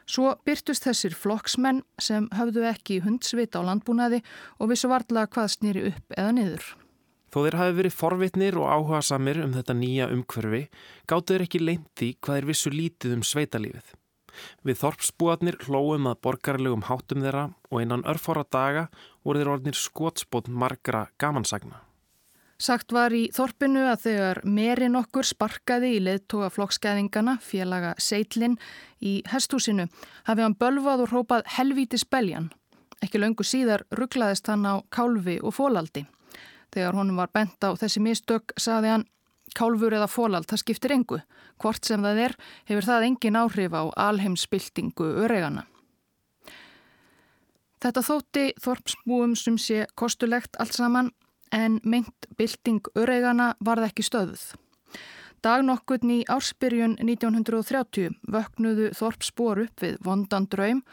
Svo 0.09 0.33
byrtust 0.45 0.89
þessir 0.89 1.15
flokksmenn 1.15 1.83
sem 2.01 2.27
hafðu 2.35 2.65
ekki 2.69 3.01
hundsvit 3.05 3.55
á 3.55 3.61
landbúnaði 3.63 4.23
og 4.59 4.73
vissu 4.73 4.91
varðla 4.91 5.29
hvað 5.31 5.53
snýri 5.55 5.85
upp 5.93 6.17
eða 6.17 6.35
niður. 6.37 6.65
Þó 7.33 7.39
þeir 7.47 7.57
hafi 7.61 7.77
verið 7.79 7.97
forvitnir 7.97 8.59
og 8.61 8.69
áhuga 8.69 9.01
samir 9.07 9.41
um 9.41 9.55
þetta 9.55 9.77
nýja 9.79 10.11
umhverfi, 10.13 10.67
gáttu 11.09 11.33
þeir 11.33 11.47
ekki 11.47 11.63
leint 11.63 11.89
því 11.97 12.09
hvað 12.21 12.39
þeir 12.39 12.49
vissu 12.51 12.73
lítið 12.75 13.15
um 13.17 13.25
sveitalífið. 13.25 13.95
Við 14.67 14.81
þorpsbúarnir 14.83 15.59
hlóum 15.67 16.11
að 16.11 16.21
borgarlegum 16.27 16.85
hátum 16.89 17.25
þeirra 17.25 17.47
og 17.71 17.81
einan 17.81 18.05
örfára 18.09 18.45
daga 18.49 18.89
voru 19.25 19.43
þeir 19.43 19.55
orðnir 19.57 19.79
skotspót 19.79 20.49
margra 20.49 21.07
gamansagna. 21.19 21.83
Sagt 22.63 22.93
var 22.95 23.11
í 23.11 23.25
þorpinu 23.35 23.89
að 23.91 24.03
þegar 24.05 24.41
merin 24.47 24.95
okkur 24.95 25.27
sparkaði 25.27 25.97
í 25.97 26.03
leðtoga 26.05 26.51
flokkskæðingana, 26.55 27.41
félaga 27.43 27.97
Seitlin, 27.99 28.55
í 29.03 29.19
hestúsinu, 29.33 29.89
hafi 30.29 30.45
hann 30.45 30.55
bölvað 30.55 31.03
og 31.03 31.11
hrópað 31.11 31.49
helvíti 31.57 31.99
speljan. 31.99 32.53
Ekki 33.03 33.19
löngu 33.19 33.43
síðar 33.43 33.83
rugglaðist 33.91 34.47
hann 34.47 34.63
á 34.63 34.79
kálfi 34.95 35.41
og 35.43 35.57
fólaldi. 35.57 36.05
Þegar 36.71 37.01
honum 37.01 37.19
var 37.19 37.33
bent 37.35 37.67
á 37.67 37.75
þessi 37.75 38.05
mistök 38.05 38.55
saði 38.55 38.95
hann 38.95 39.09
Kálfur 39.57 39.95
eða 39.95 40.09
fólald, 40.11 40.49
það 40.51 40.63
skiptir 40.63 40.95
engu. 40.97 41.21
Hvort 41.63 41.85
sem 41.87 42.03
það 42.03 42.23
er, 42.27 42.37
hefur 42.71 42.89
það 42.89 43.07
engin 43.09 43.39
áhrif 43.39 43.77
á 43.77 43.83
alheimsbyltingu 44.09 45.09
öregana. 45.25 45.67
Þetta 47.83 48.03
þótti 48.07 48.45
þorpsbúum 48.63 49.33
sem 49.39 49.57
sé 49.59 49.87
kostulegt 49.99 50.59
allt 50.63 50.77
saman 50.77 51.11
en 51.53 51.81
meint 51.83 52.29
bylting 52.39 52.85
öregana 52.95 53.53
varð 53.61 53.89
ekki 53.89 54.05
stöðuð. 54.07 54.45
Dag 55.43 55.65
nokkurn 55.67 56.13
í 56.15 56.21
ársbyrjun 56.31 56.95
1930 57.03 58.15
vöknuðu 58.31 58.93
þorpsbúar 58.95 59.65
upp 59.65 59.83
við 59.83 59.97
vondan 60.07 60.47
draum 60.47 60.85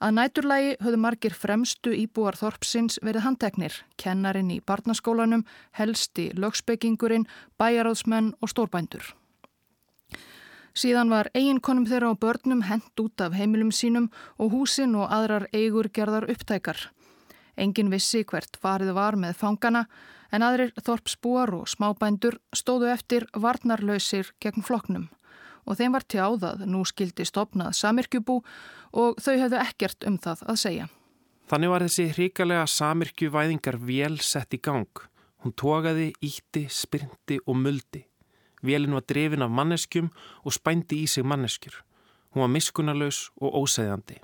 Að 0.00 0.14
næturlægi 0.16 0.76
höfðu 0.80 0.96
margir 0.96 1.34
fremstu 1.36 1.90
íbúar 1.92 2.38
Þorpsins 2.40 2.96
verið 3.04 3.26
handteknir, 3.26 3.74
kennarin 4.00 4.48
í 4.48 4.62
barnaskólanum, 4.64 5.42
helsti 5.76 6.30
lögspekingurinn, 6.40 7.26
bæjaráðsmenn 7.60 8.30
og 8.40 8.48
stórbændur. 8.48 9.10
Síðan 10.72 11.12
var 11.12 11.28
eiginkonum 11.36 11.84
þeirra 11.90 12.14
á 12.16 12.20
börnum 12.22 12.64
hent 12.64 13.04
út 13.04 13.20
af 13.20 13.36
heimilum 13.36 13.74
sínum 13.76 14.08
og 14.40 14.54
húsin 14.54 14.96
og 14.96 15.12
aðrar 15.12 15.50
eigur 15.52 15.90
gerðar 15.92 16.30
upptækar. 16.32 16.80
Engin 17.60 17.92
vissi 17.92 18.24
hvert 18.24 18.56
farið 18.56 18.94
var 18.96 19.20
með 19.20 19.36
fangana 19.36 19.84
en 20.32 20.46
aðrir 20.46 20.72
þorpsbúar 20.80 21.52
og 21.60 21.68
smábændur 21.68 22.40
stóðu 22.56 22.88
eftir 22.88 23.28
varnarlausir 23.36 24.32
gegn 24.40 24.64
floknum 24.64 25.10
og 25.66 25.78
þeim 25.78 25.96
var 25.96 26.06
tjáðað 26.08 26.64
nú 26.70 26.84
skildi 26.88 27.26
stopnað 27.28 27.76
samirkjubú 27.78 28.40
og 28.92 29.20
þau 29.20 29.34
hefðu 29.34 29.60
ekkert 29.60 30.06
um 30.08 30.18
það 30.18 30.44
að 30.46 30.60
segja. 30.64 30.88
Þannig 31.50 31.72
var 31.72 31.84
þessi 31.86 32.06
hríkalega 32.14 32.66
samirkjuvæðingar 32.70 33.80
vel 33.82 34.20
sett 34.22 34.54
í 34.54 34.60
gang. 34.62 35.04
Hún 35.42 35.56
tókaði, 35.56 36.12
ítti, 36.22 36.66
spyrndi 36.70 37.40
og 37.46 37.56
muldi. 37.58 38.04
Vélinn 38.62 38.94
var 38.94 39.06
drefin 39.08 39.42
af 39.42 39.50
manneskjum 39.50 40.10
og 40.44 40.54
spændi 40.54 41.00
í 41.02 41.08
sig 41.08 41.24
manneskjur. 41.24 41.80
Hún 42.30 42.44
var 42.44 42.52
miskunarlaus 42.54 43.30
og 43.40 43.64
ósæðandi. 43.64 44.20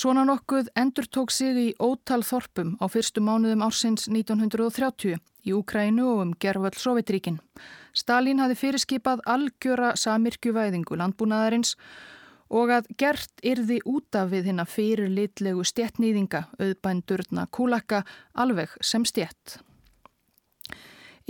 Svona 0.00 0.22
nokkuð 0.24 0.70
endur 0.80 1.04
tók 1.12 1.32
sig 1.34 1.58
í 1.60 1.64
ótal 1.76 2.22
þorpum 2.24 2.70
á 2.80 2.88
fyrstu 2.88 3.20
mánuðum 3.20 3.60
ársins 3.66 4.06
1930 4.08 5.18
í 5.44 5.52
Úkrænu 5.52 6.06
og 6.08 6.22
um 6.22 6.30
gerföld 6.40 6.78
Sovjetríkin. 6.80 7.36
Stalin 7.92 8.40
hafi 8.40 8.56
fyrirskipað 8.62 9.20
algjöra 9.28 9.92
samirkjuvæðingu 10.00 10.96
landbúnaðarins 10.96 11.74
og 12.48 12.72
að 12.78 12.88
gert 13.02 13.44
yrði 13.44 13.82
útaf 13.84 14.32
við 14.32 14.48
hinn 14.48 14.64
að 14.64 14.72
fyrir 14.78 15.12
litlegu 15.18 15.66
stjettnýðinga 15.68 16.46
auðbændurna 16.56 17.50
kúlakka 17.52 18.06
alveg 18.32 18.72
sem 18.80 19.04
stjett. 19.04 19.60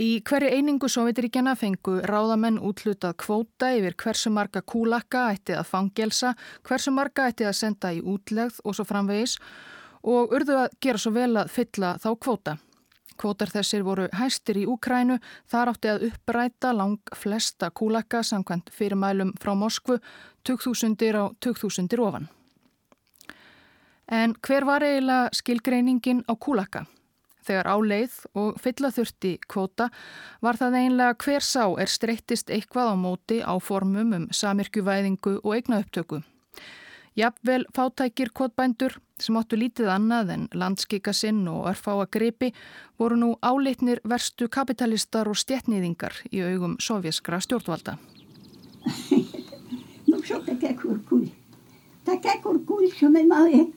Í 0.01 0.21
hverju 0.25 0.49
einingu 0.49 0.87
Sovjetiríkjana 0.89 1.51
fengu 1.59 1.99
ráðamenn 2.09 2.55
útlutað 2.65 3.19
kvóta 3.21 3.67
yfir 3.77 3.93
hversu 4.01 4.31
marga 4.33 4.63
kúlakka 4.65 5.27
ætti 5.35 5.53
að 5.53 5.67
fangelsa, 5.69 6.31
hversu 6.65 6.93
marga 6.95 7.27
ætti 7.29 7.45
að 7.45 7.57
senda 7.59 7.91
í 7.93 7.99
útlegð 8.01 8.63
og 8.65 8.73
svo 8.73 8.85
framvegis 8.87 9.35
og 10.01 10.31
urðu 10.33 10.55
að 10.63 10.73
gera 10.81 11.01
svo 11.03 11.11
vel 11.13 11.35
að 11.37 11.51
fylla 11.53 11.91
þá 12.01 12.07
kvóta. 12.17 12.55
Kvótar 13.21 13.51
þessir 13.53 13.83
voru 13.85 14.07
hæstir 14.17 14.57
í 14.57 14.63
Úkrænu, 14.65 15.19
þar 15.45 15.73
átti 15.75 15.91
að 15.91 16.05
uppræta 16.07 16.71
lang 16.73 17.13
flesta 17.13 17.69
kúlakka 17.69 18.23
samkvæmt 18.25 18.71
fyrirmælum 18.73 19.35
frá 19.43 19.53
Moskvu, 19.53 19.99
2000 20.49 20.97
á 21.13 21.29
2000 21.45 22.01
ofan. 22.01 22.25
En 24.09 24.33
hver 24.41 24.65
var 24.65 24.81
eiginlega 24.81 25.29
skilgreiningin 25.37 26.25
á 26.25 26.33
kúlakka? 26.33 26.87
Þegar 27.51 27.67
áleið 27.67 28.13
og 28.39 28.59
fylla 28.63 28.89
þurfti 28.95 29.29
kvóta 29.51 29.89
var 30.39 30.55
það 30.55 30.77
einlega 30.79 31.15
hver 31.19 31.43
sá 31.43 31.65
er 31.83 31.89
streyttist 31.91 32.47
eitthvað 32.47 32.93
á 32.93 32.95
móti 32.95 33.39
á 33.43 33.51
formum 33.59 34.13
um 34.15 34.27
samirkjuvæðingu 34.31 35.33
og 35.41 35.57
eignaupptöku. 35.57 36.21
Jafnvel 37.19 37.65
fátækir 37.75 38.31
kvotbændur 38.31 38.95
sem 39.19 39.35
áttu 39.35 39.59
lítið 39.59 39.91
annað 39.91 40.31
en 40.37 40.47
landskika 40.55 41.11
sinn 41.11 41.43
og 41.51 41.67
örfáa 41.73 42.07
gripi 42.07 42.53
voru 42.95 43.19
nú 43.19 43.33
álitnir 43.43 43.99
verstu 44.07 44.47
kapitalistar 44.47 45.27
og 45.27 45.35
stjetniðingar 45.35 46.23
í 46.31 46.39
augum 46.53 46.79
sovjaskra 46.79 47.43
stjórnvalda. 47.43 47.97
Nú 50.07 50.23
svo 50.23 50.39
takke 50.47 50.71
kurkull. 50.79 51.27
Takke 52.07 52.39
kurkull 52.43 52.87
sem 52.95 53.19
er 53.19 53.27
maður 53.27 53.67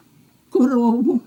korovu. 0.54 1.18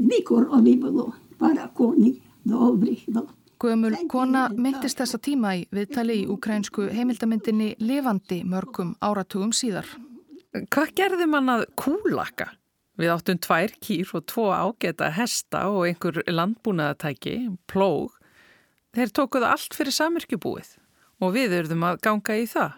Vi 0.00 0.24
korovi 0.24 0.80
bolo, 0.80 1.12
bara 1.42 1.68
koni 1.76 2.16
dobri, 2.46 2.98
dobri. 3.06 3.38
Guðmul 3.62 3.94
Kona 4.10 4.48
myndist 4.50 4.98
þessa 4.98 5.20
tíma 5.22 5.52
í 5.54 5.60
viðtali 5.70 6.16
í 6.24 6.30
ukrainsku 6.34 6.88
heimildamindinni 6.90 7.76
levandi 7.78 8.40
mörgum 8.42 8.96
áratugum 8.98 9.52
síðar. 9.54 9.86
Hvað 10.74 10.90
gerði 10.98 11.28
mannað 11.30 11.68
kúlaka? 11.78 12.48
Við 12.98 13.12
áttum 13.14 13.38
tvær 13.38 13.76
kýr 13.78 14.10
og 14.18 14.26
tvo 14.28 14.48
ágeta 14.50 15.12
hesta 15.14 15.62
og 15.70 15.86
einhver 15.86 16.18
landbúnaðatæki, 16.26 17.36
plóg. 17.70 18.18
Þeir 18.92 19.14
tókuðu 19.14 19.48
allt 19.48 19.78
fyrir 19.78 19.94
samirkjubúið 19.94 20.74
og 21.22 21.32
við 21.38 21.54
urðum 21.62 21.86
að 21.86 22.02
ganga 22.02 22.36
í 22.42 22.48
það. 22.50 22.74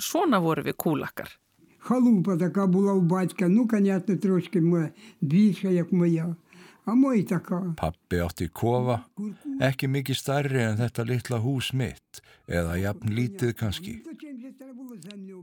Svona 0.00 0.40
voru 0.40 0.64
við 0.66 0.78
kúlakar. 0.80 1.36
Halúpa 1.84 2.38
taka 2.40 2.64
búla 2.64 2.96
á 2.96 2.98
bætka, 2.98 3.50
nú 3.52 3.66
kannjættu 3.68 4.16
tróski 4.22 4.64
mjög, 4.64 4.96
bísa 5.20 5.68
ég 5.68 5.92
mjög. 5.92 6.32
Pappi 7.78 8.18
átti 8.18 8.48
kofa, 8.50 8.96
ekki 9.62 9.86
mikið 9.86 10.18
starri 10.18 10.62
en 10.64 10.80
þetta 10.80 11.04
litla 11.06 11.38
hús 11.44 11.70
mitt, 11.78 12.22
eða 12.50 12.74
jafn 12.80 13.12
lítið 13.14 13.52
kannski. 13.60 13.94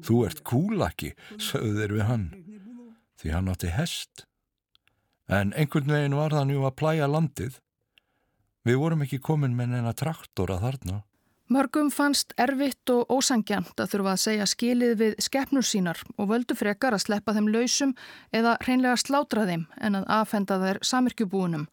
Þú 0.04 0.18
ert 0.28 0.44
kúlaki, 0.44 1.14
sögður 1.40 1.96
við 1.96 2.06
hann, 2.10 2.28
því 3.22 3.34
hann 3.38 3.52
átti 3.54 3.72
hest. 3.72 4.26
En 5.30 5.54
einhvern 5.54 5.94
veginn 5.94 6.18
var 6.18 6.36
það 6.36 6.50
njú 6.50 6.66
að 6.68 6.78
plæja 6.82 7.08
landið. 7.08 7.60
Við 8.68 8.82
vorum 8.82 9.06
ekki 9.06 9.22
komin 9.24 9.56
með 9.56 9.76
neina 9.78 9.94
traktora 9.96 10.60
þarna. 10.60 11.04
Mörgum 11.50 11.88
fannst 11.90 12.36
erfitt 12.38 12.92
og 12.94 13.10
ósangjant 13.10 13.82
að 13.82 13.88
þurfa 13.90 14.12
að 14.12 14.20
segja 14.22 14.46
skilið 14.52 14.92
við 15.00 15.14
skeppnur 15.26 15.66
sínar 15.66 15.98
og 16.22 16.28
völdu 16.30 16.54
frekar 16.54 16.94
að 16.94 17.08
sleppa 17.08 17.34
þeim 17.34 17.48
lausum 17.50 17.94
eða 18.30 18.52
hreinlega 18.62 19.00
slátra 19.02 19.48
þeim 19.50 19.64
en 19.82 19.98
að 19.98 20.06
afhenda 20.14 20.60
þær 20.62 20.80
samirkjubúinum. 20.86 21.64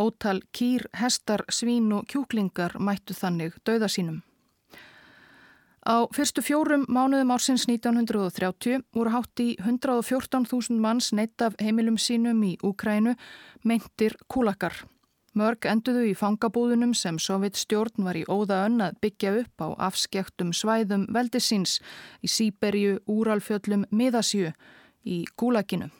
Ótal 0.00 0.40
kýr, 0.56 0.86
hestar, 0.96 1.44
svín 1.52 1.90
og 1.92 2.06
kjúklingar 2.08 2.78
mættu 2.80 3.12
þannig 3.12 3.58
dauða 3.68 3.90
sínum. 3.92 4.22
Á 5.84 6.08
fyrstu 6.16 6.40
fjórum 6.40 6.86
mánuðum 6.88 7.34
ársins 7.36 7.66
1930 7.68 8.86
voru 8.96 9.12
hátt 9.12 9.44
í 9.44 9.50
114.000 9.60 10.80
manns 10.80 11.12
neitt 11.12 11.44
af 11.44 11.60
heimilum 11.60 12.00
sínum 12.00 12.40
í 12.40 12.54
Úkrænu 12.64 13.12
meintir 13.68 14.16
kúlakar. 14.32 14.80
Mörg 15.38 15.66
enduðu 15.70 16.08
í 16.10 16.14
fangabúðunum 16.18 16.90
sem 16.98 17.18
Sovjet 17.22 17.54
stjórn 17.54 18.02
var 18.02 18.16
í 18.18 18.24
óða 18.26 18.64
önn 18.66 18.82
að 18.82 18.96
byggja 19.04 19.34
upp 19.44 19.62
á 19.62 19.68
afskektum 19.86 20.50
svæðum 20.50 21.06
veldisins 21.14 21.76
í 22.18 22.26
Sýberju, 22.26 22.98
Úralfjöllum, 23.06 23.86
Miðasju 23.94 24.50
í 25.06 25.22
Gúlakinu. 25.38 25.92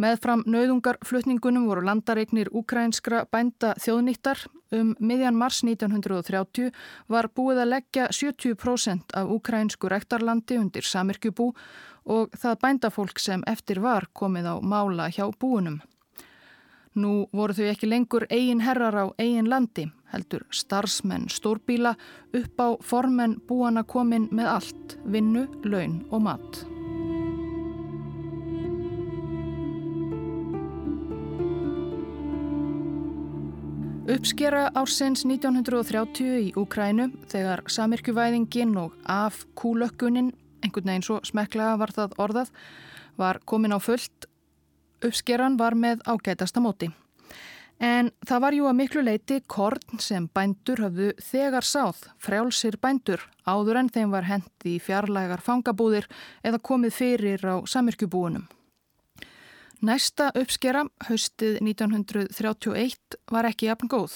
Meðfram 0.00 0.40
nauðungarflutningunum 0.48 1.68
voru 1.68 1.84
landareiknir 1.84 2.48
ukrainskra 2.56 3.26
bænda 3.28 3.74
þjóðnýttar. 3.84 4.40
Um 4.72 4.94
miðjan 4.96 5.36
mars 5.36 5.60
1930 5.60 6.72
var 7.12 7.28
búið 7.28 7.60
að 7.60 7.72
leggja 7.74 8.08
70% 8.08 9.12
af 9.20 9.36
ukrainsku 9.36 9.92
rektarlandi 9.92 10.56
undir 10.56 10.88
samirkjubú 10.88 11.52
og 12.08 12.32
það 12.32 12.60
bændafólk 12.64 13.20
sem 13.20 13.44
eftir 13.46 13.84
var 13.84 14.08
komið 14.16 14.48
á 14.48 14.54
mála 14.64 15.12
hjá 15.12 15.28
búunum. 15.28 15.82
Nú 16.94 17.26
voru 17.32 17.54
þau 17.56 17.70
ekki 17.70 17.88
lengur 17.88 18.26
eigin 18.28 18.60
herrar 18.60 18.96
á 19.00 19.04
eigin 19.16 19.48
landi, 19.48 19.86
heldur 20.12 20.44
starfsmenn 20.52 21.30
stórbíla 21.32 21.94
upp 22.36 22.60
á 22.60 22.68
formen 22.84 23.38
búana 23.48 23.80
komin 23.84 24.28
með 24.28 24.50
allt, 24.56 24.98
vinnu, 25.08 25.46
laun 25.64 26.02
og 26.12 26.20
mat. 26.26 26.60
Uppskera 34.12 34.66
ársins 34.76 35.22
1930 35.24 36.32
í 36.42 36.48
Úkrænu 36.58 37.06
þegar 37.32 37.62
samirkjuvæðingin 37.72 38.74
og 38.76 38.98
af 39.08 39.46
kúlökkunin, 39.56 40.32
einhvern 40.60 40.90
veginn 40.90 41.06
svo 41.06 41.20
smeklega 41.24 41.78
var 41.80 41.94
það 41.96 42.18
orðað, 42.20 42.52
var 43.16 43.40
komin 43.48 43.72
á 43.72 43.80
fullt. 43.80 44.26
Uppskeran 45.02 45.58
var 45.58 45.74
með 45.74 46.04
ágætasta 46.06 46.62
móti. 46.62 46.90
En 47.82 48.12
það 48.22 48.42
var 48.44 48.54
jú 48.54 48.66
að 48.70 48.76
miklu 48.78 49.02
leiti 49.02 49.40
korn 49.50 49.98
sem 49.98 50.28
bændur 50.30 50.84
hafðu 50.84 51.08
þegar 51.18 51.66
sáð, 51.66 52.04
frjálsir 52.22 52.76
bændur, 52.78 53.24
áður 53.42 53.80
en 53.80 53.90
þeim 53.90 54.12
var 54.14 54.28
hendi 54.28 54.76
í 54.76 54.82
fjarlægar 54.82 55.42
fangabúðir 55.42 56.06
eða 56.46 56.62
komið 56.62 56.94
fyrir 56.94 57.42
á 57.42 57.58
samirkjubúunum. 57.66 58.46
Næsta 59.82 60.28
uppskera, 60.38 60.84
haustið 61.08 61.58
1931, 61.58 63.18
var 63.34 63.48
ekki 63.50 63.66
jafn 63.66 63.90
góð. 63.90 64.14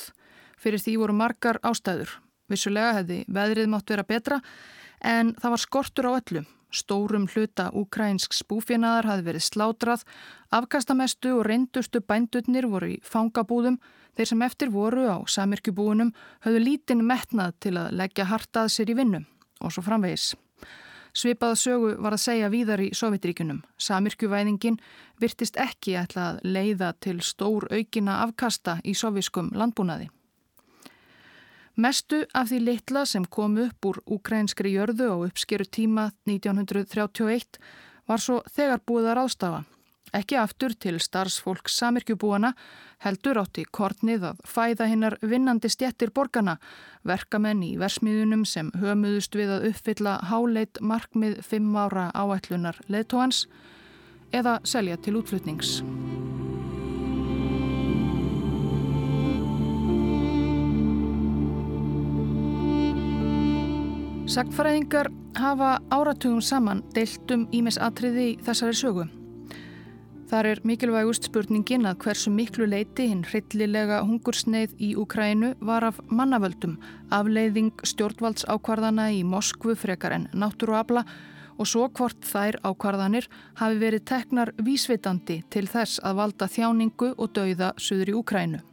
Fyrir 0.62 0.78
því 0.78 0.94
voru 1.02 1.16
margar 1.18 1.58
ástæður. 1.66 2.20
Vissulega 2.46 3.00
hefði 3.00 3.24
veðrið 3.26 3.72
mátt 3.72 3.90
vera 3.90 4.06
betra 4.06 4.38
en 5.02 5.34
það 5.34 5.56
var 5.56 5.64
skortur 5.64 6.06
á 6.06 6.10
öllu. 6.20 6.46
Stórum 6.70 7.26
hluta 7.30 7.68
ukrainsk 7.74 8.34
spúfjanaðar 8.34 9.06
hafði 9.10 9.26
verið 9.28 9.44
slátrað, 9.46 10.02
afkastamestu 10.50 11.36
og 11.38 11.46
reyndustu 11.46 12.02
bændurnir 12.02 12.66
voru 12.70 12.94
í 12.94 12.98
fangabúðum, 13.02 13.78
þeir 14.16 14.30
sem 14.32 14.42
eftir 14.42 14.72
voru 14.74 15.06
á 15.06 15.18
samirkjubúunum 15.28 16.12
höfðu 16.46 16.64
lítinn 16.64 17.06
metnað 17.06 17.54
til 17.60 17.76
að 17.78 17.94
leggja 18.00 18.28
hartað 18.32 18.72
sér 18.74 18.90
í 18.90 18.98
vinnu 18.98 19.22
og 19.60 19.72
svo 19.72 19.84
framvegis. 19.86 20.34
Svipaða 21.16 21.56
sögu 21.56 21.94
var 22.04 22.12
að 22.12 22.24
segja 22.26 22.50
víðar 22.52 22.82
í 22.84 22.90
Sovjetríkunum. 22.92 23.62
Samirkjuvæðingin 23.80 24.76
virtist 25.22 25.56
ekki 25.56 25.96
ætla 25.96 26.26
að 26.34 26.42
leiða 26.44 26.92
til 27.00 27.22
stór 27.24 27.70
aukina 27.72 28.18
afkasta 28.26 28.76
í 28.84 28.92
soviskum 28.92 29.48
landbúnaði. 29.56 30.10
Mestu 31.76 32.22
af 32.32 32.48
því 32.48 32.58
litla 32.64 33.02
sem 33.04 33.24
kom 33.28 33.58
upp 33.60 33.84
úr 33.84 33.98
ukrainskri 34.08 34.70
jörðu 34.72 35.10
á 35.12 35.16
uppskeru 35.28 35.66
tíma 35.68 36.08
1931 36.24 37.58
var 38.08 38.22
svo 38.22 38.38
þegar 38.48 38.80
búið 38.88 39.10
að 39.10 39.16
ráðstafa. 39.18 39.58
Ekki 40.16 40.38
aftur 40.40 40.72
til 40.72 40.96
starfsfólk 41.02 41.68
samirkjubúana 41.68 42.54
heldur 43.04 43.42
átti 43.42 43.66
kortnið 43.68 44.24
að 44.30 44.42
fæða 44.48 44.88
hinnar 44.88 45.18
vinnandi 45.20 45.68
stjettir 45.68 46.14
borgarna, 46.16 46.56
verkamenn 47.04 47.60
í 47.66 47.74
versmiðunum 47.76 48.46
sem 48.48 48.72
hömuðust 48.80 49.36
við 49.36 49.52
að 49.58 49.70
uppfylla 49.74 50.18
háleit 50.30 50.80
markmið 50.80 51.42
fimm 51.44 51.76
ára 51.76 52.08
áætlunar 52.16 52.80
leðtóhans 52.88 53.44
eða 54.32 54.62
selja 54.64 54.96
til 54.96 55.18
útflutnings. 55.20 55.82
Sagtfræðingar 64.26 65.06
hafa 65.38 65.76
áratugum 65.94 66.40
saman 66.42 66.80
deilt 66.96 67.30
um 67.30 67.44
ímisatriði 67.54 68.24
í 68.32 68.34
þessari 68.42 68.74
sögu. 68.74 69.04
Þar 70.26 70.48
er 70.50 70.60
mikilvægust 70.66 71.28
spurningin 71.28 71.86
að 71.86 72.00
hversu 72.02 72.32
miklu 72.34 72.66
leiti 72.66 73.06
hinn 73.06 73.22
hryllilega 73.22 74.00
hungursneið 74.02 74.74
í 74.82 74.90
Ukrænu 74.98 75.52
var 75.62 75.86
af 75.86 76.02
mannavöldum, 76.10 76.74
afleiðing 77.14 77.70
stjórnvaldsákvarðana 77.86 79.12
í 79.14 79.22
Moskvu 79.22 79.78
frekar 79.78 80.18
en 80.18 80.28
náttúruabla 80.34 81.06
og 81.56 81.70
svo 81.70 81.86
hvort 81.86 82.26
þær 82.26 82.58
ákvarðanir 82.66 83.30
hafi 83.62 83.78
verið 83.78 84.08
teknar 84.10 84.56
vísvitandi 84.58 85.44
til 85.54 85.68
þess 85.70 86.02
að 86.02 86.24
valda 86.24 86.50
þjáningu 86.50 87.14
og 87.14 87.30
dauða 87.30 87.76
suður 87.78 88.10
í 88.10 88.18
Ukrænu. 88.24 88.66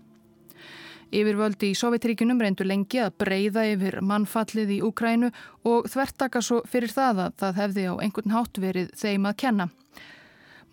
Yfirvöldi 1.14 1.70
í 1.70 1.78
Sovjetríkunum 1.78 2.40
reyndu 2.42 2.66
lengi 2.66 2.98
að 3.04 3.14
breyða 3.22 3.68
yfir 3.70 4.00
mannfallið 4.02 4.72
í 4.74 4.80
Ukrænu 4.88 5.30
og 5.70 5.86
þvertaka 5.94 6.42
svo 6.42 6.64
fyrir 6.66 6.90
það 6.90 7.22
að 7.28 7.38
það 7.44 7.60
hefði 7.62 7.86
á 7.86 7.94
einhvern 8.02 8.34
hátt 8.34 8.60
verið 8.64 8.92
þeim 8.98 9.30
að 9.30 9.40
kenna. 9.46 9.70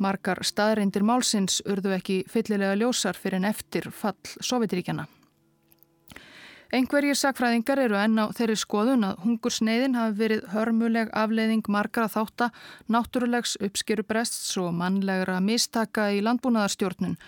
Margar 0.00 0.40
staðreindir 0.40 1.04
málsins 1.04 1.60
urðu 1.68 1.92
ekki 1.98 2.22
fyllilega 2.32 2.78
ljósar 2.80 3.20
fyrir 3.20 3.42
en 3.42 3.50
eftir 3.50 3.90
fall 3.92 4.16
Sovjetríkjana. 4.40 5.04
Engverjir 6.70 7.18
sakfræðingar 7.18 7.80
eru 7.82 7.96
enn 7.98 8.16
á 8.22 8.30
þeirri 8.30 8.54
skoðun 8.56 9.04
að 9.08 9.22
hungursneiðin 9.24 9.96
hafi 9.98 10.18
verið 10.22 10.44
hörmuleg 10.54 11.08
afleiðing 11.18 11.66
margra 11.66 12.06
þátt 12.08 12.46
að 12.46 12.60
náttúrulegs 12.94 13.56
uppskerubrests 13.58 14.54
og 14.62 14.70
mannlegra 14.78 15.40
mistaka 15.42 16.12
í 16.14 16.22
landbúnaðarstjórnun 16.22 17.18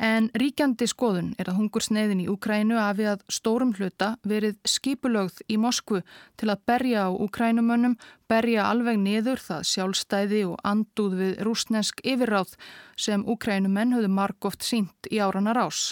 En 0.00 0.30
ríkjandi 0.32 0.86
skoðun 0.88 1.34
er 1.36 1.50
að 1.50 1.58
hungursneiðin 1.58 2.22
í 2.22 2.28
Úkrænu 2.32 2.78
hafi 2.80 3.04
að 3.10 3.20
stórum 3.28 3.74
hluta 3.76 4.14
verið 4.24 4.54
skipulögð 4.64 5.42
í 5.52 5.58
Moskvu 5.60 6.00
til 6.40 6.48
að 6.48 6.62
berja 6.70 7.02
á 7.04 7.08
Úkrænumönnum, 7.12 7.98
berja 8.24 8.70
alveg 8.70 8.96
niður 8.96 9.42
það 9.44 9.66
sjálfstæði 9.68 10.40
og 10.48 10.62
anduð 10.64 11.18
við 11.18 11.34
rúsnesk 11.44 12.00
yfirráð 12.00 12.54
sem 12.96 13.26
Úkrænumenn 13.28 13.92
höfðu 13.92 14.12
margóft 14.16 14.64
sínt 14.64 15.10
í 15.12 15.20
áranar 15.20 15.60
ás. 15.66 15.90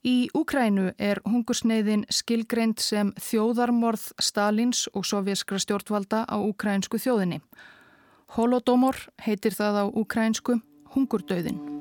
Í 0.00 0.30
Úkrænu 0.32 0.94
er 0.96 1.20
hungursneiðin 1.28 2.06
skilgreind 2.08 2.80
sem 2.80 3.12
þjóðarmorð 3.20 4.14
Stalins 4.16 4.86
og 4.96 5.04
sovjaskra 5.04 5.60
stjórnvalda 5.60 6.24
á 6.24 6.40
úkrænsku 6.40 6.96
þjóðinni. 6.96 7.42
Holodomor 8.32 8.96
heitir 9.20 9.52
það 9.52 9.82
á 9.82 9.84
úkrænsku 9.92 10.56
hungurdauðin. 10.96 11.79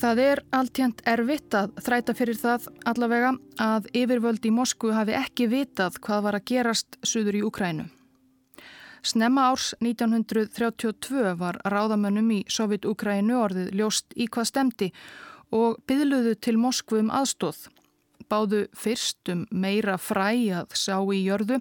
Það 0.00 0.20
er 0.24 0.40
alltjent 0.56 1.00
erfitt 1.04 1.52
að 1.52 1.74
þræta 1.84 2.12
fyrir 2.16 2.38
það 2.40 2.68
allavega 2.88 3.34
að 3.60 3.88
yfirvöld 4.00 4.46
í 4.48 4.52
Moskvu 4.56 4.94
hafi 4.96 5.12
ekki 5.18 5.48
vitað 5.52 5.98
hvað 6.06 6.22
var 6.24 6.38
að 6.38 6.46
gerast 6.48 6.96
suður 7.04 7.36
í 7.36 7.42
Ukrænu. 7.44 7.84
Snemma 9.04 9.50
árs 9.50 9.74
1932 9.84 11.34
var 11.36 11.60
ráðamönnum 11.68 12.32
í 12.32 12.40
Sovjet-Ukrænu 12.48 13.36
orðið 13.42 13.74
ljóst 13.76 14.16
í 14.16 14.24
hvað 14.32 14.48
stemdi 14.48 14.90
og 15.52 15.76
byðluðu 15.84 16.36
til 16.40 16.56
Moskvu 16.56 17.02
um 17.04 17.12
aðstóð. 17.20 17.66
Báðu 18.24 18.66
fyrst 18.72 19.28
um 19.28 19.44
meira 19.52 19.98
fræ 20.00 20.30
að 20.62 20.76
sá 20.80 20.96
í 20.96 21.26
jörðu 21.26 21.60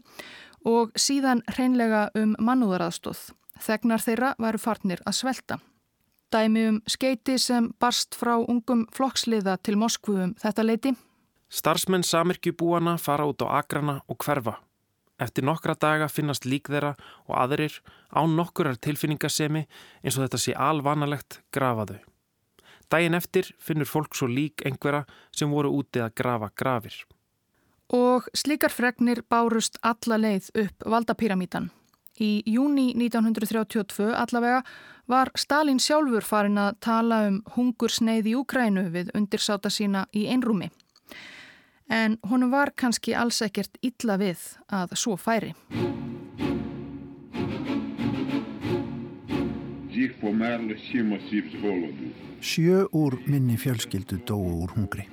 og 0.64 0.96
síðan 0.96 1.44
hreinlega 1.58 2.08
um 2.16 2.38
mannúðaraðstóð. 2.40 3.34
Þegnar 3.60 4.06
þeirra 4.06 4.38
varu 4.40 4.64
farnir 4.64 5.04
að 5.04 5.20
svelta. 5.26 5.60
Dæmi 6.30 6.68
um 6.70 6.82
skeiti 6.88 7.40
sem 7.42 7.72
barst 7.82 8.14
frá 8.14 8.36
ungum 8.38 8.86
flokksliða 8.94 9.58
til 9.64 9.78
Moskvu 9.82 10.18
um 10.24 10.34
þetta 10.38 10.66
leiti. 10.66 10.92
Starsmenn 11.50 12.06
samirkjubúana 12.06 12.98
fara 13.02 13.26
út 13.26 13.42
á 13.42 13.50
agrana 13.58 14.02
og 14.08 14.18
hverfa. 14.22 14.60
Eftir 15.20 15.44
nokkra 15.44 15.74
daga 15.74 16.08
finnast 16.08 16.46
lík 16.46 16.70
þeirra 16.70 16.94
og 17.28 17.34
aðrir 17.36 17.80
á 18.14 18.22
nokkurar 18.30 18.78
tilfinningasemi 18.78 19.66
eins 20.04 20.18
og 20.18 20.28
þetta 20.28 20.40
sé 20.40 20.54
alvanalegt 20.54 21.42
grafaðu. 21.52 21.98
Dægin 22.90 23.18
eftir 23.18 23.50
finnur 23.58 23.90
fólk 23.90 24.14
svo 24.16 24.30
lík 24.30 24.62
einhverja 24.66 25.08
sem 25.36 25.50
voru 25.50 25.74
úti 25.82 26.02
að 26.02 26.14
grafa 26.22 26.52
grafir. 26.56 26.94
Og 27.90 28.30
slíkar 28.38 28.70
fregnir 28.70 29.24
bárust 29.26 29.82
alla 29.82 30.22
leið 30.22 30.54
upp 30.62 30.86
valdapíramítan. 30.86 31.72
Í 32.20 32.44
júni 32.46 32.92
1932 32.94 34.12
allavega 34.14 34.62
var 35.10 35.32
Stalin 35.36 35.80
sjálfur 35.82 36.26
farin 36.26 36.60
að 36.62 36.78
tala 36.86 37.24
um 37.28 37.40
hungursneið 37.56 38.30
í 38.30 38.36
Úkrænu 38.38 38.86
við 38.94 39.10
undirsáta 39.18 39.72
sína 39.74 40.06
í 40.14 40.28
einrúmi. 40.30 40.70
En 41.90 42.20
honum 42.30 42.52
var 42.54 42.70
kannski 42.78 43.16
alls 43.18 43.42
ekkert 43.42 43.80
illa 43.82 44.20
við 44.22 44.44
að 44.70 44.94
svo 45.02 45.18
færi. 45.18 45.56
Sjö 52.40 52.86
úr 52.96 53.18
minni 53.26 53.58
fjölskyldu 53.58 54.22
dóu 54.30 54.62
úr 54.62 54.78
hungri. 54.78 55.10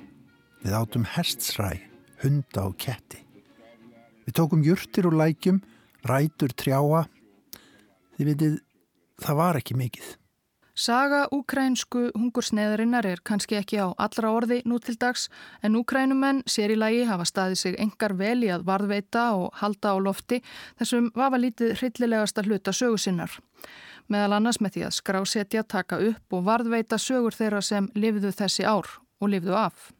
Við 0.60 0.76
átum 0.76 1.08
hestsræ, 1.16 1.72
hunda 2.20 2.68
og 2.68 2.76
ketti. 2.78 3.24
Við 4.28 4.36
tókum 4.36 4.62
júrtir 4.66 5.08
og 5.08 5.16
lækjum 5.16 5.62
rætur 6.06 6.52
trjáa, 6.52 7.06
Þið 8.16 8.28
vitið, 8.30 8.52
það 9.22 9.42
var 9.42 9.60
ekki 9.60 9.76
mikið. 9.78 10.14
Saga 10.76 11.22
úkrænsku 11.32 12.10
hungursneðarinnar 12.12 13.06
er 13.08 13.22
kannski 13.24 13.56
ekki 13.56 13.78
á 13.80 13.96
allra 13.96 14.28
orði 14.36 14.58
nú 14.68 14.76
til 14.76 14.98
dags 15.00 15.30
en 15.64 15.78
úkrænumenn 15.80 16.42
sér 16.44 16.74
í 16.74 16.76
lagi 16.76 17.06
hafa 17.08 17.24
staðið 17.24 17.60
sig 17.62 17.78
engar 17.80 18.12
vel 18.18 18.42
í 18.44 18.50
að 18.52 18.66
varðveita 18.68 19.22
og 19.38 19.56
halda 19.56 19.94
á 19.94 20.04
lofti 20.04 20.42
þessum 20.76 21.08
vafa 21.16 21.40
lítið 21.40 21.72
hryllilegasta 21.78 22.44
hluta 22.44 22.76
sögusinnar. 22.76 23.38
Meðal 24.12 24.36
annars 24.36 24.60
með 24.60 24.76
því 24.76 24.84
að 24.84 24.96
skrásetja, 24.98 25.64
taka 25.64 25.96
upp 26.10 26.36
og 26.36 26.44
varðveita 26.44 27.00
sögur 27.00 27.32
þeirra 27.32 27.62
sem 27.64 27.88
lifðu 27.96 28.36
þessi 28.36 28.68
ár 28.68 28.98
og 29.16 29.32
lifðu 29.32 29.56
af. 29.56 29.94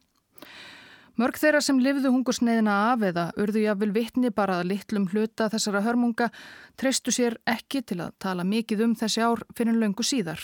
Mörg 1.17 1.39
þeirra 1.41 1.63
sem 1.65 1.79
lifðu 1.81 2.11
hungursneðina 2.13 2.73
af 2.91 3.01
eða 3.07 3.23
urðu 3.41 3.63
jáfnvel 3.63 3.89
vittni 3.95 4.29
bara 4.29 4.59
að 4.59 4.67
litlum 4.69 5.07
hluta 5.09 5.47
þessara 5.49 5.81
hörmunga 5.81 6.27
treystu 6.77 7.09
sér 7.15 7.39
ekki 7.49 7.81
til 7.81 8.03
að 8.05 8.11
tala 8.21 8.45
mikið 8.45 8.83
um 8.85 8.93
þessi 8.99 9.23
ár 9.25 9.41
fyrir 9.57 9.79
löngu 9.81 10.05
síðar. 10.05 10.43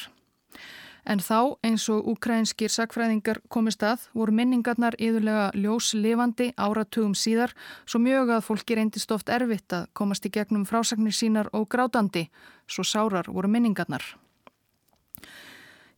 En 1.05 1.19
þá, 1.21 1.59
eins 1.61 1.85
og 1.93 2.07
ukrainskir 2.15 2.73
sakfræðingar 2.73 3.43
komist 3.53 3.83
að, 3.85 4.07
voru 4.17 4.33
minningarnar 4.33 4.97
yðurlega 4.97 5.51
ljóslifandi 5.53 6.53
áratugum 6.57 7.13
síðar, 7.13 7.53
svo 7.85 8.01
mjög 8.01 8.33
að 8.33 8.45
fólki 8.47 8.79
reyndist 8.79 9.13
oft 9.13 9.29
erfitt 9.29 9.77
að 9.77 9.89
komast 9.93 10.25
í 10.25 10.31
gegnum 10.33 10.65
frásagnir 10.65 11.13
sínar 11.13 11.51
og 11.53 11.67
grátandi, 11.69 12.29
svo 12.65 12.87
sárar 12.87 13.29
voru 13.29 13.51
minningarnar. 13.51 14.15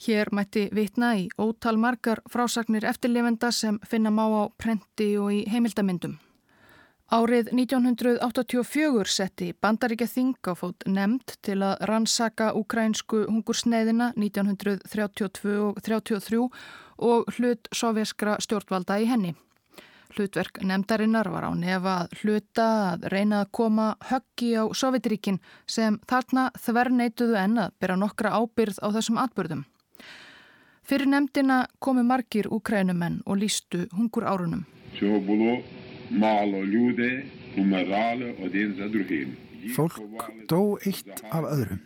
Hér 0.04 0.30
mætti 0.36 0.68
vitna 0.76 1.14
í 1.16 1.30
ótal 1.40 1.78
margar 1.80 2.20
frásagnir 2.30 2.86
eftirlifenda 2.86 3.52
sem 3.52 3.80
finna 3.88 4.12
má 4.12 4.28
á 4.28 4.44
prenti 4.58 5.16
og 5.18 5.32
í 5.34 5.46
heimildamindum. 5.50 6.18
Árið 7.14 7.52
1984 7.54 9.06
setti 9.14 9.52
Bandaríkja 9.62 10.08
Þing 10.10 10.50
á 10.50 10.58
fót 10.58 10.88
nefnd 10.90 11.36
til 11.46 11.60
að 11.62 11.84
rannsaka 11.86 12.48
ukrænsku 12.58 13.28
hungursneiðina 13.30 14.12
1932 14.18 15.54
og 15.68 15.82
33 15.86 16.40
og 16.98 17.30
hlut 17.38 17.70
sovjaskra 17.70 18.40
stjórnvalda 18.42 18.98
í 19.04 19.06
henni. 19.06 19.36
Hlutverk 20.16 20.64
nefndarinnar 20.64 21.30
var 21.30 21.46
á 21.46 21.52
nefa 21.54 21.94
að 22.02 22.18
hluta 22.22 22.66
að 22.96 23.08
reyna 23.14 23.44
að 23.44 23.52
koma 23.60 23.88
höggi 24.10 24.52
á 24.58 24.64
Sovjetríkin 24.74 25.42
sem 25.68 26.00
þarna 26.10 26.50
þver 26.58 26.90
neituðu 26.90 27.38
en 27.38 27.58
að 27.68 27.74
byrja 27.84 28.02
nokkra 28.02 28.34
ábyrð 28.40 28.82
á 28.82 28.88
þessum 28.96 29.20
atbyrðum. 29.22 29.66
Fyrir 30.86 31.10
nefndina 31.10 31.66
komu 31.80 32.04
margir 32.06 32.50
ukrænumenn 32.54 33.22
og 33.26 33.40
lístu 33.42 33.86
hungur 33.96 34.28
árunum. 34.30 34.66
Fólk 39.76 39.98
dó 40.50 40.62
eitt 40.86 41.24
af 41.32 41.48
öðrum. 41.50 41.82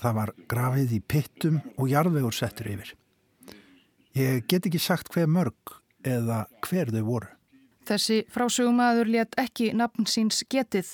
Það 0.00 0.18
var 0.18 0.34
grafið 0.50 0.92
í 0.98 1.00
pittum 1.00 1.62
og 1.78 1.88
jarðvegur 1.88 2.36
settur 2.36 2.68
yfir. 2.74 2.92
Ég 4.14 4.44
get 4.50 4.68
ekki 4.68 4.78
sagt 4.78 5.08
hver 5.14 5.30
mörg 5.30 5.78
eða 6.04 6.44
hver 6.66 6.92
þau 6.92 7.04
voru. 7.06 7.30
Þessi 7.88 8.22
frásögumæður 8.32 9.10
let 9.12 9.34
ekki 9.40 9.72
nafn 9.76 10.06
síns 10.08 10.44
getið 10.52 10.92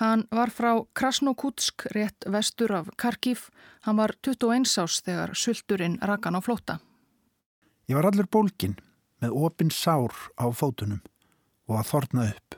Hann 0.00 0.24
var 0.30 0.48
frá 0.50 0.72
Krasnokutsk, 0.96 1.86
rétt 1.92 2.24
vestur 2.32 2.72
af 2.72 2.88
Karkív. 2.96 3.50
Hann 3.84 3.96
var 3.96 4.14
21 4.22 4.78
ás 4.80 5.00
þegar 5.04 5.34
sulturinn 5.36 5.98
rakan 6.00 6.38
á 6.38 6.40
flóta. 6.40 6.78
Ég 7.88 7.98
var 7.98 8.08
allur 8.08 8.28
bólkin 8.30 8.78
með 9.20 9.36
opin 9.36 9.70
sár 9.70 10.14
á 10.40 10.48
fótunum 10.48 11.02
og 11.68 11.78
að 11.78 11.90
þorna 11.90 12.28
upp. 12.30 12.56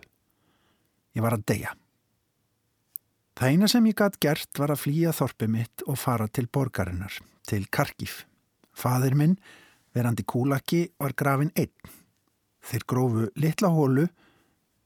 Ég 1.15 1.23
var 1.23 1.35
að 1.35 1.47
deyja. 1.51 1.75
Það 3.35 3.51
eina 3.51 3.69
sem 3.69 3.87
ég 3.91 3.99
gætt 3.99 4.21
gert 4.23 4.59
var 4.59 4.71
að 4.71 4.85
flýja 4.85 5.13
þorpi 5.13 5.49
mitt 5.51 5.83
og 5.91 5.99
fara 5.99 6.29
til 6.31 6.47
borgarinnar, 6.47 7.19
til 7.43 7.67
Karkív. 7.67 8.23
Fadir 8.75 9.15
minn, 9.19 9.35
verandi 9.95 10.23
kúlaki, 10.23 10.87
var 11.03 11.15
grafin 11.19 11.51
einn. 11.59 11.73
Þeir 12.63 12.87
grófu 12.87 13.27
litla 13.35 13.71
hólu, 13.75 14.07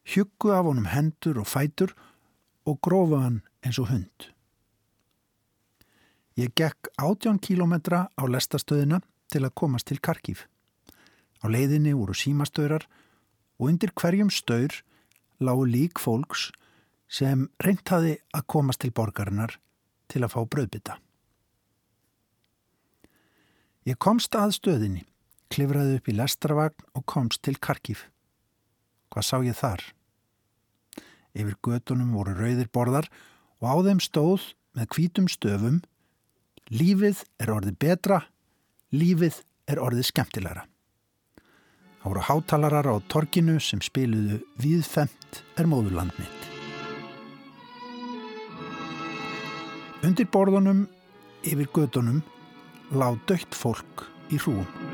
hjuggu 0.08 0.52
af 0.56 0.64
honum 0.64 0.88
hendur 0.88 1.42
og 1.42 1.48
fætur 1.48 1.92
og 1.92 2.07
grófu 2.76 3.16
hann 3.22 3.40
eins 3.64 3.78
og 3.80 3.88
hund. 3.92 4.28
Ég 6.38 6.52
gekk 6.54 6.90
18 7.02 7.40
kílometra 7.42 8.06
á 8.14 8.22
lestastöðina 8.30 9.00
til 9.32 9.42
að 9.42 9.56
komast 9.58 9.88
til 9.90 9.98
Karkív. 9.98 10.44
Á 11.42 11.46
leiðinni 11.50 11.96
voru 11.96 12.14
símastöðrar 12.14 12.86
og 13.58 13.72
undir 13.72 13.90
hverjum 13.90 14.30
staur 14.30 14.82
lágu 15.42 15.66
lík 15.66 15.98
fólks 15.98 16.50
sem 17.08 17.48
reyntaði 17.64 18.18
að 18.36 18.46
komast 18.54 18.84
til 18.84 18.92
borgarinnar 18.94 19.58
til 20.08 20.22
að 20.22 20.34
fá 20.36 20.40
bröðbytta. 20.46 20.98
Ég 23.88 23.96
komst 23.96 24.34
að 24.36 24.52
stöðinni, 24.58 25.06
klifraði 25.48 25.96
upp 25.98 26.08
í 26.10 26.16
lestravagn 26.16 26.88
og 26.92 27.06
komst 27.08 27.42
til 27.42 27.56
Karkív. 27.56 28.04
Hvað 29.08 29.24
sá 29.24 29.36
ég 29.42 29.56
þar? 29.56 29.82
Yfir 31.38 31.54
gödunum 31.62 32.16
voru 32.18 32.34
rauðir 32.34 32.70
borðar 32.74 33.06
og 33.62 33.70
á 33.70 33.76
þeim 33.86 34.02
stóð 34.02 34.50
með 34.74 34.90
hvítum 34.94 35.30
stöfum 35.30 35.78
Lífið 36.68 37.22
er 37.40 37.48
orðið 37.48 37.76
betra, 37.80 38.18
lífið 38.92 39.38
er 39.72 39.80
orðið 39.80 40.10
skemmtilegra. 40.10 40.66
Það 42.02 42.10
voru 42.10 42.24
hátalarar 42.26 42.88
á 42.92 42.94
torkinu 43.08 43.56
sem 43.56 43.80
spiluðu 43.80 44.42
Viðfemt 44.60 45.40
er 45.56 45.70
móðurland 45.70 46.12
mitt. 46.20 46.44
Undir 50.04 50.28
borðunum, 50.28 50.84
yfir 51.42 51.72
gödunum, 51.72 52.20
lág 52.92 53.16
dögt 53.26 53.56
fólk 53.56 54.04
í 54.28 54.36
hrúum. 54.36 54.87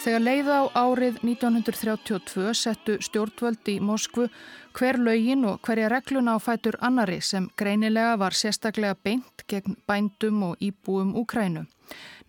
Þegar 0.00 0.22
leið 0.24 0.46
á 0.48 0.60
árið 0.80 1.16
1932 1.28 2.54
settu 2.56 2.94
stjórnvöld 3.04 3.68
í 3.68 3.74
Moskvu 3.84 4.30
hver 4.78 4.96
lögin 4.96 5.42
og 5.44 5.58
hverja 5.66 5.90
regluna 5.92 6.36
á 6.36 6.38
fætur 6.40 6.78
annari 6.80 7.18
sem 7.20 7.50
greinilega 7.60 8.14
var 8.16 8.32
sérstaklega 8.32 8.96
beint 9.04 9.44
gegn 9.44 9.76
bændum 9.84 10.38
og 10.46 10.62
íbúum 10.64 11.10
Úkrænu. 11.20 11.66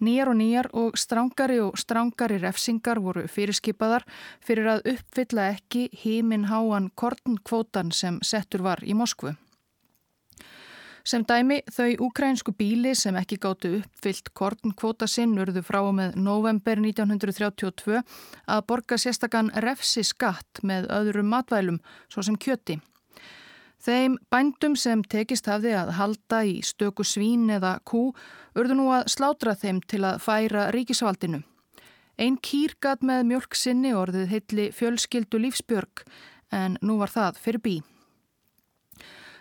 Nýjar 0.03 0.33
og 0.33 0.35
nýjar 0.41 0.67
og 0.73 0.99
strángari 0.99 1.61
og 1.63 1.79
strángari 1.79 2.41
refsingar 2.43 2.99
voru 2.99 3.23
fyrirskipaðar 3.31 4.03
fyrir 4.43 4.67
að 4.73 4.91
uppfylla 4.91 5.47
ekki 5.53 5.85
hímin 6.03 6.49
háan 6.51 6.91
kornkvótan 6.91 7.95
sem 7.95 8.19
settur 8.19 8.67
var 8.67 8.83
í 8.83 8.91
Moskvu. 8.91 9.31
Sem 11.03 11.23
dæmi 11.25 11.61
þau 11.73 11.89
ukrænsku 12.07 12.53
bíli 12.53 12.93
sem 12.95 13.15
ekki 13.17 13.39
gáttu 13.41 13.71
uppfyllt 13.79 14.29
kornkvóta 14.37 15.07
sinn 15.09 15.33
urðu 15.41 15.63
frá 15.65 15.81
með 15.97 16.19
november 16.21 16.77
1932 16.77 18.03
að 18.45 18.63
borga 18.69 18.99
sérstakann 19.01 19.49
refsi 19.65 20.03
skatt 20.05 20.61
með 20.61 20.91
öðrum 20.93 21.31
matvælum, 21.33 21.81
svo 22.09 22.21
sem 22.25 22.37
kjöti. 22.37 22.77
Þeim 23.81 24.19
bændum 24.29 24.75
sem 24.77 25.01
tekist 25.01 25.47
hafði 25.49 25.71
að 25.73 25.95
halda 25.97 26.43
í 26.45 26.59
stöku 26.61 27.01
svín 27.07 27.49
eða 27.49 27.79
kú 27.81 28.11
urðu 28.53 28.77
nú 28.77 28.91
að 28.93 29.07
slátra 29.09 29.55
þeim 29.57 29.79
til 29.89 30.03
að 30.05 30.21
færa 30.21 30.67
ríkisvaldinu. 30.75 31.41
Einn 32.21 32.37
kýrgat 32.37 33.01
með 33.01 33.23
mjölk 33.31 33.57
sinni 33.57 33.95
orðið 33.97 34.29
heitli 34.29 34.67
fjölskyldu 34.77 35.41
lífsbjörg 35.41 36.03
en 36.53 36.77
nú 36.85 36.99
var 37.01 37.09
það 37.09 37.41
fyrir 37.41 37.65
bí. 37.65 37.75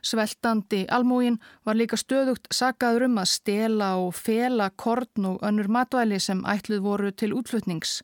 Sveltandi 0.03 0.87
almúin 0.89 1.39
var 1.67 1.77
líka 1.77 1.99
stöðugt 2.01 2.49
sagaður 2.55 3.07
um 3.09 3.21
að 3.21 3.33
stela 3.35 3.91
og 4.01 4.15
fela 4.17 4.71
korn 4.71 5.27
og 5.33 5.43
önnur 5.47 5.69
matvæli 5.69 6.21
sem 6.21 6.45
ætluð 6.49 6.85
voru 6.87 7.13
til 7.13 7.35
útflutnings. 7.37 8.01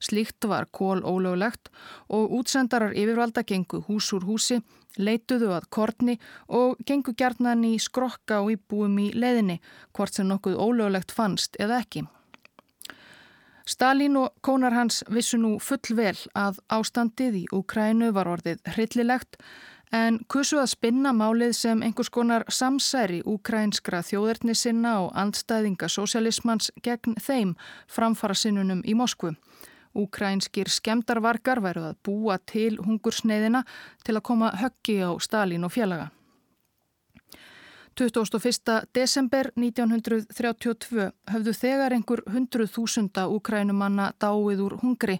Slíkt 0.00 0.46
var 0.46 0.68
kól 0.70 1.02
ólöglegt 1.02 1.72
og 2.08 2.30
útsendarar 2.38 2.94
yfirvalda 2.94 3.42
gengu 3.42 3.80
hús 3.88 4.12
úr 4.14 4.28
húsi, 4.28 4.60
leituðu 4.98 5.50
að 5.56 5.66
korni 5.74 6.18
og 6.48 6.78
gengu 6.86 7.14
gjarnan 7.18 7.64
í 7.66 7.78
skrokka 7.82 8.38
og 8.44 8.52
íbúum 8.54 8.94
í 9.02 9.08
leðinni, 9.14 9.58
hvort 9.92 10.14
sem 10.14 10.28
nokkuð 10.28 10.54
ólöglegt 10.54 11.10
fannst 11.10 11.58
eða 11.58 11.82
ekki. 11.82 12.04
Stalin 13.68 14.16
og 14.16 14.30
kónar 14.40 14.72
hans 14.72 15.02
vissu 15.12 15.36
nú 15.36 15.58
fullvel 15.60 16.16
að 16.32 16.62
ástandið 16.72 17.34
í 17.42 17.44
Ukrænu 17.52 18.14
var 18.16 18.30
orðið 18.32 18.62
hryllilegt 18.72 19.36
en 19.92 20.18
kusu 20.28 20.58
að 20.60 20.72
spinna 20.74 21.12
málið 21.16 21.54
sem 21.56 21.82
einhvers 21.82 22.10
konar 22.12 22.44
samsæri 22.48 23.22
úkrænskra 23.24 24.02
þjóðerni 24.04 24.54
sinna 24.56 24.98
og 25.04 25.14
andstæðinga 25.16 25.88
sósialismans 25.88 26.70
gegn 26.82 27.16
þeim 27.20 27.54
framfara 27.88 28.34
sinnunum 28.34 28.82
í 28.84 28.94
Moskvu. 28.98 29.34
Úkrænskir 29.98 30.68
skemdarvarkar 30.70 31.62
væru 31.64 31.88
að 31.88 31.98
búa 32.04 32.36
til 32.38 32.76
hungursneiðina 32.84 33.64
til 34.04 34.18
að 34.18 34.26
koma 34.28 34.52
höggi 34.60 35.00
á 35.02 35.10
Stalin 35.18 35.64
og 35.64 35.74
félaga. 35.74 36.10
21. 37.98 38.86
desember 38.94 39.48
1932 39.58 41.08
höfðu 41.32 41.54
þegar 41.56 41.94
einhver 41.96 42.20
hundruð 42.30 42.70
þúsunda 42.76 43.24
úkrænumanna 43.34 44.12
dáið 44.22 44.62
úr 44.62 44.76
hungri 44.84 45.16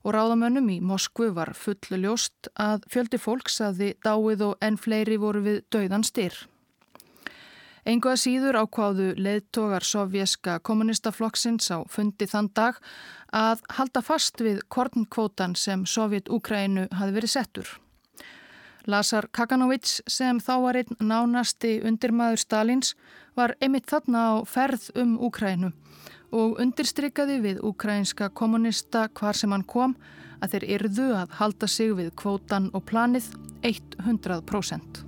og 0.00 0.14
ráðamönnum 0.16 0.70
í 0.72 0.78
Moskvu 0.80 1.28
var 1.36 1.52
fullu 1.52 1.98
ljóst 2.00 2.48
að 2.56 2.88
fjöldi 2.94 3.20
fólks 3.20 3.60
að 3.60 3.82
þið 3.82 3.92
dáið 4.08 4.46
og 4.48 4.64
enn 4.64 4.80
fleiri 4.80 5.20
voru 5.20 5.44
við 5.44 5.60
dauðan 5.68 6.08
styr. 6.08 6.32
Engu 7.84 8.14
að 8.14 8.22
síður 8.24 8.62
ákváðu 8.62 9.12
leðtogar 9.20 9.84
sovjeska 9.84 10.56
kommunistaflokksins 10.64 11.68
á 11.68 11.84
fundi 11.84 12.30
þann 12.30 12.48
dag 12.56 12.80
að 13.28 13.60
halda 13.76 14.00
fast 14.00 14.40
við 14.40 14.64
kornkvótan 14.72 15.52
sem 15.52 15.84
Sovjet-Úkrænu 15.84 16.88
hafi 16.96 17.18
verið 17.20 17.36
settur. 17.36 17.81
Lazar 18.86 19.28
Kakanovits 19.30 20.00
sem 20.10 20.40
þá 20.42 20.54
var 20.64 20.78
einn 20.80 20.96
nánasti 21.00 21.76
undirmaður 21.86 22.42
Stalins 22.42 22.94
var 23.38 23.54
einmitt 23.60 23.86
þarna 23.90 24.24
á 24.26 24.32
ferð 24.48 24.88
um 24.98 25.14
Úkrænu 25.22 25.72
og 26.32 26.58
undirstrykkaði 26.64 27.38
við 27.44 27.62
úkrænska 27.68 28.30
kommunista 28.34 29.08
hvar 29.18 29.36
sem 29.36 29.52
hann 29.52 29.66
kom 29.68 29.94
að 30.42 30.56
þeir 30.56 30.68
yrðu 30.78 31.08
að 31.20 31.38
halda 31.38 31.68
sig 31.68 31.92
við 31.98 32.12
kvótan 32.18 32.70
og 32.72 32.86
planið 32.88 33.30
100%. 33.62 35.04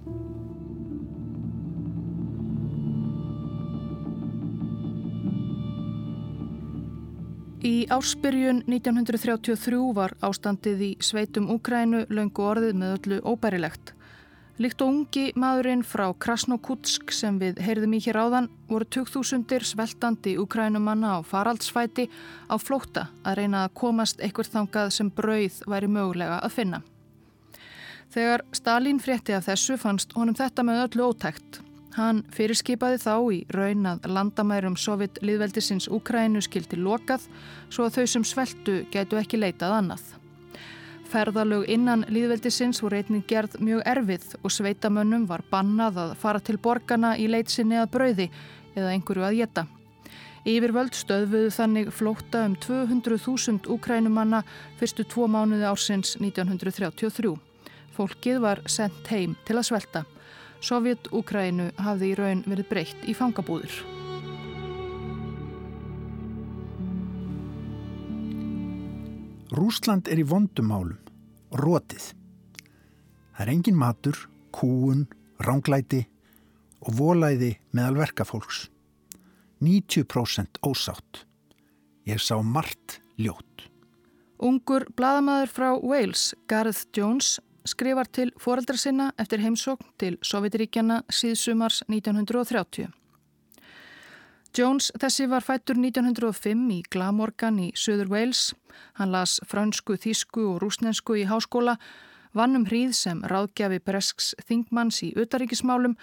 Í 7.64 7.86
ársbyrjun 7.88 8.58
1933 8.68 9.78
var 9.96 10.12
ástandið 10.26 10.80
í 10.84 10.88
sveitum 11.00 11.46
Úkrænu 11.54 12.02
löngu 12.12 12.44
orðið 12.44 12.74
með 12.76 12.92
öllu 12.98 13.20
óbærilegt. 13.24 13.94
Líkt 14.60 14.84
og 14.84 14.90
ungi 14.92 15.22
maðurinn 15.40 15.80
frá 15.80 16.04
Krasnokutsk 16.12 17.08
sem 17.16 17.38
við 17.40 17.62
heyrðum 17.64 17.96
í 17.96 18.02
hér 18.04 18.20
áðan 18.20 18.50
voru 18.68 18.84
2000 18.98 19.64
sveltandi 19.64 20.36
Úkrænumanna 20.44 21.16
á 21.16 21.18
faraldsfæti 21.24 22.10
á 22.52 22.54
flótta 22.60 23.08
að 23.24 23.40
reyna 23.40 23.64
að 23.64 23.76
komast 23.80 24.20
einhver 24.20 24.52
þangað 24.52 24.92
sem 25.00 25.08
brauð 25.08 25.62
væri 25.64 25.88
mögulega 25.88 26.42
að 26.44 26.56
finna. 26.60 26.84
Þegar 28.12 28.44
Stalin 28.52 29.00
frétti 29.00 29.32
af 29.32 29.48
þessu 29.48 29.80
fannst 29.80 30.12
honum 30.12 30.36
þetta 30.36 30.68
með 30.68 30.84
öllu 30.90 31.14
ótækt. 31.14 31.63
Hann 31.94 32.24
fyrirskipaði 32.34 32.98
þá 32.98 33.14
í 33.30 33.36
raun 33.54 33.86
að 33.86 34.08
landamærum 34.10 34.74
Sovjet-liðveldisins 34.74 35.86
Úkrænu 35.94 36.40
skildi 36.42 36.80
lokað 36.80 37.28
svo 37.70 37.86
að 37.86 38.00
þau 38.00 38.06
sem 38.10 38.24
sveltu 38.26 38.80
gætu 38.90 39.20
ekki 39.20 39.38
leitað 39.38 39.76
annað. 39.76 40.08
Ferðalög 41.12 41.68
innan 41.70 42.02
liðveldisins 42.10 42.82
voru 42.82 42.98
einnig 42.98 43.28
gerð 43.30 43.60
mjög 43.62 43.84
erfið 43.86 44.26
og 44.40 44.50
sveitamönnum 44.50 45.28
var 45.30 45.44
bannað 45.52 46.00
að 46.02 46.16
fara 46.18 46.40
til 46.42 46.56
borgarna 46.58 47.12
í 47.14 47.28
leitsinni 47.30 47.78
að 47.78 47.92
brauði 47.94 48.26
eða 48.74 48.90
einhverju 48.90 49.26
að 49.28 49.38
geta. 49.38 49.66
Yfirvöld 50.44 50.98
stöðfuðu 50.98 51.52
þannig 51.54 51.92
flóta 51.94 52.42
um 52.48 52.56
200.000 52.58 53.70
úkrænumanna 53.70 54.42
fyrstu 54.80 55.06
tvo 55.06 55.28
mánuði 55.30 55.70
ársins 55.70 56.16
1933. 56.18 57.30
Fólkið 57.94 58.42
var 58.42 58.64
sendt 58.66 59.14
heim 59.14 59.38
til 59.46 59.60
að 59.60 59.68
svelta. 59.70 60.04
Sovjet-Úkrænu 60.64 61.70
hafði 61.84 62.12
í 62.12 62.16
raun 62.16 62.40
verið 62.48 62.68
breytt 62.70 63.04
í 63.04 63.14
fangabúður. 63.16 63.74
Rúsland 69.54 70.08
er 70.10 70.18
í 70.18 70.26
vondumálum, 70.26 70.96
rótið. 71.60 72.08
Það 73.34 73.44
er 73.44 73.52
engin 73.52 73.78
matur, 73.78 74.16
kúun, 74.54 75.04
ránglæti 75.44 76.00
og 76.84 76.96
volæði 76.98 77.52
meðal 77.76 78.00
verkafólks. 78.00 78.68
90% 79.62 80.58
ósátt. 80.66 81.24
Ég 82.08 82.20
sá 82.20 82.36
margt 82.42 83.00
ljót. 83.16 83.68
Ungur 84.42 84.84
bladamæður 84.96 85.52
frá 85.54 85.68
Wales, 85.78 86.34
Gareth 86.50 86.88
Jones, 86.92 87.38
skrifar 87.64 88.08
til 88.12 88.32
foreldra 88.40 88.76
sinna 88.76 89.12
eftir 89.18 89.40
heimsókn 89.42 89.94
til 89.98 90.18
Sovjetiríkjana 90.22 91.02
síðsumars 91.12 91.82
1930. 91.88 92.90
Jones 94.54 94.92
þessi 95.02 95.26
var 95.26 95.42
fættur 95.42 95.80
1905 95.80 96.68
í 96.70 96.82
Glamorgan 96.94 97.56
í 97.58 97.72
Söður 97.74 98.12
Wales. 98.12 98.52
Hann 99.00 99.10
las 99.10 99.40
fransku, 99.50 99.96
þísku 99.98 100.44
og 100.52 100.60
rúsnensku 100.62 101.16
í 101.18 101.24
háskóla, 101.26 101.74
vannum 102.38 102.68
hríð 102.68 102.94
sem 102.94 103.22
ráðgjafi 103.26 103.80
Bresks 103.82 104.30
Þingmanns 104.46 105.00
í 105.02 105.10
utaríkismálum 105.18 105.96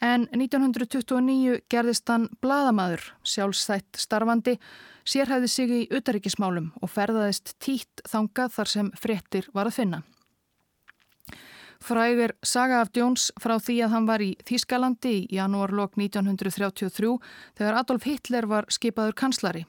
en 0.00 0.24
1929 0.32 1.60
gerðist 1.68 2.08
hann 2.08 2.28
bladamadur, 2.40 3.02
sjálfstætt 3.26 4.00
starfandi, 4.00 4.56
sérhæði 5.04 5.48
sig 5.52 5.72
í 5.72 5.86
utaríkismálum 5.92 6.70
og 6.80 6.92
ferðaðist 6.92 7.58
títt 7.60 8.04
þangað 8.08 8.54
þar 8.56 8.76
sem 8.76 8.94
fréttir 8.96 9.50
var 9.52 9.68
að 9.68 9.82
finna. 9.82 10.06
Fræg 11.78 12.20
er 12.24 12.32
saga 12.42 12.80
af 12.82 12.90
Jones 12.96 13.30
frá 13.38 13.54
því 13.62 13.76
að 13.86 13.92
hann 13.94 14.06
var 14.08 14.22
í 14.22 14.32
Þýskalandi 14.48 15.12
í 15.14 15.36
janúarlokk 15.38 15.94
1933 15.96 17.12
þegar 17.58 17.78
Adolf 17.78 18.06
Hitler 18.08 18.48
var 18.50 18.66
skipaður 18.72 19.14
kanslari. 19.14 19.64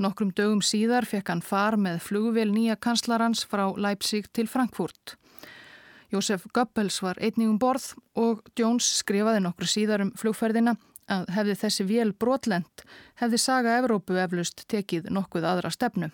Nokkrum 0.00 0.34
dögum 0.36 0.60
síðar 0.64 1.08
fekk 1.08 1.32
hann 1.32 1.42
far 1.44 1.76
með 1.80 2.02
flugvél 2.04 2.50
nýja 2.52 2.76
kanslarans 2.76 3.42
frá 3.48 3.66
Leipzig 3.76 4.28
til 4.36 4.48
Frankfurt. 4.48 5.16
Jósef 6.12 6.46
Goebbels 6.52 7.00
var 7.04 7.20
einningum 7.22 7.58
borð 7.60 7.92
og 8.18 8.40
Jones 8.58 8.88
skrifaði 9.00 9.44
nokkru 9.44 9.68
síðar 9.68 10.04
um 10.04 10.14
flugferðina 10.18 10.76
að 11.10 11.28
hefði 11.34 11.58
þessi 11.64 11.86
vél 11.86 12.10
brotlend 12.12 12.84
hefði 13.20 13.38
saga 13.40 13.78
Evrópu 13.80 14.18
eflust 14.22 14.66
tekið 14.70 15.10
nokkuð 15.14 15.46
aðra 15.52 15.70
stefnu 15.74 16.10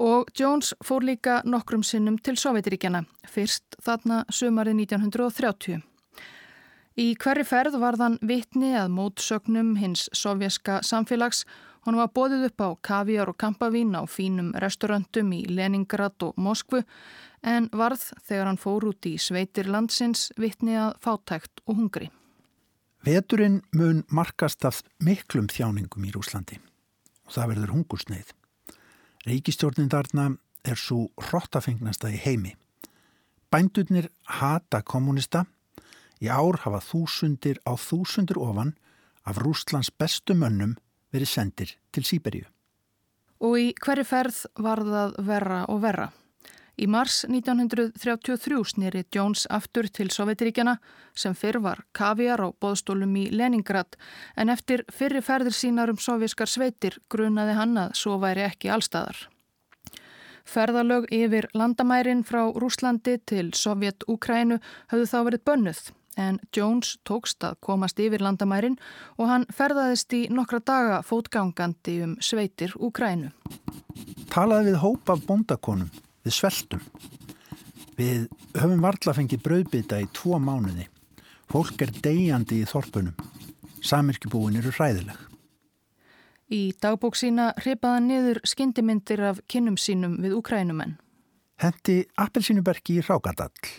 og 0.00 0.30
Jones 0.38 0.74
fór 0.84 1.04
líka 1.06 1.40
nokkrum 1.44 1.82
sinnum 1.82 2.18
til 2.18 2.38
Sovjetiríkjana, 2.40 3.04
fyrst 3.28 3.76
þarna 3.84 4.24
sömarið 4.32 4.80
1930. 4.86 5.82
Í 6.94 7.06
hverri 7.18 7.44
ferð 7.44 7.78
var 7.82 7.98
þann 7.98 8.20
vitni 8.22 8.74
að 8.78 8.92
mótsögnum 8.94 9.74
hins 9.80 10.08
sovjaska 10.14 10.80
samfélags 10.86 11.42
Hún 11.84 11.98
var 12.00 12.08
bóðið 12.16 12.46
upp 12.48 12.62
á 12.64 12.68
kaviar 12.80 13.28
og 13.28 13.36
kampavín 13.36 13.92
á 13.92 14.08
fínum 14.08 14.54
restaurantum 14.56 15.32
í 15.36 15.42
Leningrad 15.44 16.16
og 16.24 16.38
Moskvu 16.40 16.80
en 17.44 17.68
varð 17.76 18.06
þegar 18.24 18.48
hann 18.48 18.60
fór 18.60 18.86
út 18.88 19.04
í 19.04 19.18
sveitir 19.20 19.68
landsins 19.68 20.30
vitni 20.40 20.78
að 20.80 20.94
fátækt 21.04 21.60
og 21.68 21.76
hungri. 21.82 22.08
Veturinn 23.04 23.60
mun 23.76 24.00
markast 24.08 24.64
af 24.64 24.80
miklum 25.04 25.50
þjáningum 25.52 26.08
í 26.08 26.14
Rúslandi 26.14 26.56
og 27.28 27.36
það 27.36 27.52
verður 27.52 27.74
hungursneið. 27.76 28.32
Ríkistjórnin 29.24 29.88
þarna 29.88 30.34
er 30.64 30.80
svo 30.80 31.08
hrottafengnasta 31.16 32.10
í 32.12 32.18
heimi. 32.20 32.54
Bændurnir 33.52 34.10
hata 34.40 34.82
kommunista. 34.82 35.44
Í 36.20 36.28
ár 36.28 36.60
hafa 36.64 36.80
þúsundir 36.84 37.60
á 37.64 37.72
þúsundir 37.76 38.40
ofan 38.40 38.74
af 39.24 39.40
Rúslands 39.40 39.90
bestu 39.90 40.36
mönnum 40.36 40.76
verið 41.12 41.30
sendir 41.30 41.72
til 41.92 42.04
Sýberíu. 42.04 42.48
Og 43.44 43.56
í 43.60 43.72
hverju 43.80 44.04
ferð 44.08 44.44
var 44.60 44.84
það 44.84 45.16
verra 45.26 45.64
og 45.72 45.80
verra. 45.84 46.10
Í 46.74 46.88
mars 46.90 47.20
1933 47.28 48.56
snýri 48.66 49.04
Jones 49.14 49.44
aftur 49.46 49.86
til 49.94 50.08
Sovjetiríkjana 50.10 50.74
sem 51.14 51.34
fyrr 51.38 51.60
var 51.62 51.84
kaviar 51.94 52.42
á 52.42 52.48
boðstólum 52.50 53.14
í 53.20 53.28
Leningrad 53.30 53.94
en 54.36 54.50
eftir 54.50 54.82
fyrri 54.90 55.22
ferðir 55.22 55.54
sínar 55.54 55.92
um 55.92 56.00
sovjískar 56.02 56.50
sveitir 56.50 56.98
grunaði 57.10 57.54
hann 57.54 57.78
að 57.78 57.94
svo 58.00 58.18
væri 58.18 58.42
ekki 58.48 58.72
allstæðar. 58.74 59.28
Ferðalög 60.44 61.06
yfir 61.14 61.46
landamærin 61.54 62.24
frá 62.26 62.42
Rúslandi 62.52 63.20
til 63.24 63.52
Sovjet-Úkrænu 63.54 64.58
höfðu 64.90 65.06
þá 65.08 65.20
verið 65.28 65.44
bönnuð 65.46 65.84
en 66.20 66.40
Jones 66.54 66.96
tókst 67.06 67.46
að 67.46 67.54
komast 67.64 68.02
yfir 68.02 68.22
landamærin 68.22 68.76
og 69.18 69.30
hann 69.30 69.46
ferðaðist 69.54 70.12
í 70.14 70.24
nokkra 70.30 70.60
daga 70.60 71.00
fótgangandi 71.06 72.00
um 72.04 72.18
sveitir 72.18 72.74
Úkrænu. 72.74 73.30
Talaði 74.34 74.72
við 74.72 74.82
hóp 74.82 75.14
af 75.14 75.22
bondakonum 75.26 75.90
við 76.24 76.36
sveltum. 76.38 76.82
Við 77.94 78.26
höfum 78.58 78.82
varla 78.82 79.14
fengið 79.14 79.44
brauðbytta 79.44 80.00
í 80.02 80.08
tvo 80.16 80.40
mánuði. 80.42 80.88
Fólk 81.52 81.84
er 81.84 81.92
degjandi 82.02 82.62
í 82.62 82.68
þorpunum. 82.68 83.14
Samirkjubúin 83.84 84.58
eru 84.58 84.72
hræðileg. 84.74 85.18
Í 86.54 86.74
dagbók 86.80 87.16
sína 87.16 87.52
hripaða 87.60 88.00
niður 88.04 88.40
skyndimyndir 88.46 89.22
af 89.30 89.40
kinnum 89.48 89.76
sínum 89.80 90.18
við 90.22 90.36
Ukrænumenn. 90.38 90.96
Hendi 91.62 92.02
appelsínubergi 92.20 92.98
í 92.98 93.04
Rákadall. 93.04 93.70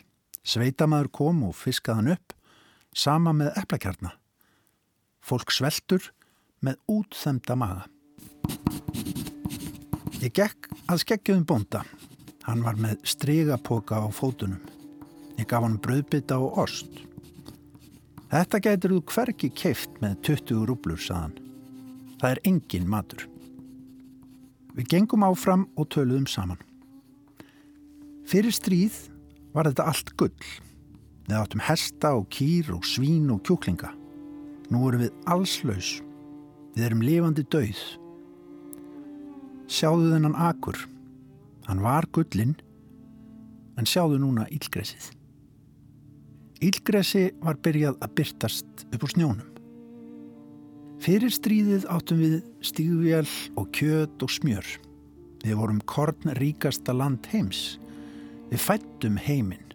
Sveitamaður 0.45 1.09
kom 1.13 1.43
og 1.49 1.55
fiskaðan 1.57 2.13
upp, 2.15 2.33
sama 2.95 3.33
með 3.35 3.57
eplakjarna. 3.61 4.13
Fólk 5.25 5.51
sveltur 5.51 6.11
með 6.63 6.79
útþemda 6.91 7.57
maga. 7.57 7.85
Ég 10.21 10.31
gekk 10.33 10.69
að 10.89 11.01
skeggjöðum 11.03 11.47
bonda 11.49 11.83
Hann 12.45 12.61
var 12.61 12.77
með 12.77 12.99
strygapoka 13.09 13.97
á 13.97 14.07
fótunum. 14.13 14.61
Ég 15.39 15.47
gaf 15.49 15.65
hann 15.65 15.79
bröðbytta 15.81 16.37
og 16.39 16.59
ost. 16.61 17.01
Þetta 18.29 18.61
gætir 18.61 18.93
þú 18.93 19.01
hverki 19.09 19.49
keift 19.55 19.97
með 20.01 20.19
20 20.29 20.65
rúblur, 20.69 21.01
saðan. 21.01 21.33
Það 22.21 22.29
er 22.31 22.41
engin 22.51 22.87
matur. 22.89 23.25
Við 24.75 24.89
gengum 24.91 25.25
áfram 25.25 25.67
og 25.79 25.89
töluðum 25.93 26.27
saman. 26.27 26.61
Fyrir 28.27 28.53
stríð 28.55 28.95
var 29.55 29.69
þetta 29.69 29.89
allt 29.89 30.15
gull. 30.19 30.47
Við 31.25 31.37
áttum 31.39 31.63
hesta 31.65 32.13
og 32.17 32.27
kýr 32.33 32.73
og 32.75 32.85
svín 32.85 33.29
og 33.33 33.41
kjúklinga. 33.47 33.91
Nú 34.69 34.81
erum 34.89 35.05
við 35.05 35.13
allslaus. 35.31 35.95
Við 36.75 36.89
erum 36.89 37.05
lifandi 37.05 37.45
dauð. 37.49 37.81
Sjáðu 39.71 40.11
þennan 40.13 40.37
akur. 40.37 40.77
Hann 41.65 41.81
var 41.81 42.05
gullinn, 42.13 42.55
en 43.75 43.87
sjáðu 43.89 44.19
núna 44.21 44.45
ílgresið. 44.53 45.11
Ílgresi 46.63 47.27
var 47.43 47.57
byrjað 47.59 47.97
að 48.05 48.13
byrtast 48.19 48.85
upp 48.87 49.03
úr 49.03 49.11
snjónum. 49.11 49.51
Fyrir 51.03 51.33
stríðið 51.33 51.87
áttum 51.91 52.21
við 52.23 52.37
stígvél 52.63 53.27
og 53.59 53.67
kjöt 53.75 54.23
og 54.23 54.31
smjör. 54.31 54.69
Við 55.43 55.59
vorum 55.59 55.81
korn 55.85 56.31
ríkasta 56.39 56.95
land 56.95 57.27
heims. 57.33 57.75
Við 58.49 58.63
fættum 58.63 59.19
heiminn. 59.21 59.73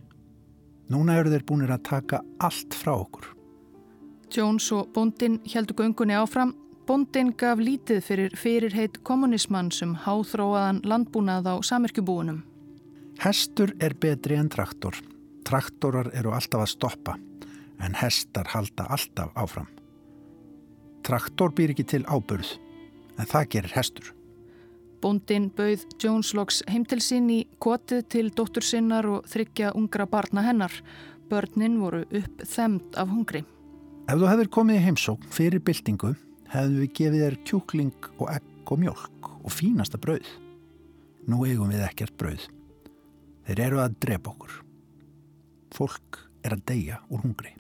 Núna 0.91 1.21
eru 1.21 1.31
þeir 1.31 1.45
búinir 1.47 1.71
að 1.71 1.85
taka 1.87 2.23
allt 2.43 2.75
frá 2.75 2.95
okkur. 2.97 3.29
Jones 4.31 4.71
og 4.75 4.91
bondin 4.95 5.39
heldur 5.53 5.77
göngunni 5.79 6.17
áfram. 6.19 6.55
Bondin 6.91 7.29
gaf 7.39 7.61
lítið 7.63 8.01
fyrir 8.03 8.33
fyrirheit 8.35 8.97
kommunismann 9.07 9.69
sem 9.71 9.93
háþróaðan 9.95 10.81
landbúnað 10.91 11.47
á 11.47 11.55
samirkjubúunum. 11.63 12.41
Hestur 13.23 13.71
er 13.79 13.93
betri 13.95 14.35
en 14.35 14.49
traktor. 14.51 14.97
Traktorar 15.47 16.09
eru 16.19 16.33
alltaf 16.35 16.65
að 16.65 16.73
stoppa, 16.73 17.13
en 17.79 17.95
hestar 17.95 18.51
halda 18.51 18.89
alltaf 18.91 19.31
áfram. 19.39 19.69
Traktor 21.07 21.55
býr 21.55 21.71
ekki 21.77 21.85
til 21.93 22.03
ábörð, 22.11 22.57
en 23.23 23.31
það 23.31 23.47
gerir 23.53 23.75
hestur. 23.77 24.09
Bondin 24.99 25.47
bauð 25.55 25.85
Jones 26.03 26.33
Locks 26.35 26.59
heim 26.67 26.83
til 26.91 26.99
sín 26.99 27.29
í 27.31 27.45
kotið 27.63 28.03
til 28.17 28.33
dóttur 28.35 28.67
sinnar 28.67 29.07
og 29.07 29.29
þryggja 29.31 29.77
ungra 29.79 30.09
barna 30.11 30.43
hennar. 30.43 30.75
Börnin 31.31 31.79
voru 31.79 32.03
upp 32.03 32.43
þemd 32.43 32.99
af 32.99 33.15
hungri. 33.15 33.45
Ef 34.11 34.19
þú 34.19 34.33
hefur 34.33 34.53
komið 34.59 34.81
í 34.81 34.85
heimsókn 34.89 35.31
fyrir 35.31 35.63
byltingu, 35.63 36.17
hefðu 36.51 36.83
við 36.83 36.93
gefið 36.99 37.25
þér 37.25 37.37
kjúkling 37.47 38.09
og 38.19 38.33
egg 38.35 38.73
og 38.73 38.83
mjölk 38.83 39.31
og 39.41 39.55
fínasta 39.55 40.01
brauð. 40.01 40.27
Nú 41.31 41.45
eigum 41.47 41.71
við 41.73 41.87
ekkert 41.87 42.17
brauð. 42.19 42.49
Þeir 43.47 43.65
eru 43.67 43.81
að 43.83 43.97
drepa 44.03 44.33
okkur. 44.33 44.61
Fólk 45.75 46.21
er 46.45 46.57
að 46.57 46.67
deyja 46.71 47.01
úr 47.11 47.25
hungri. 47.25 47.55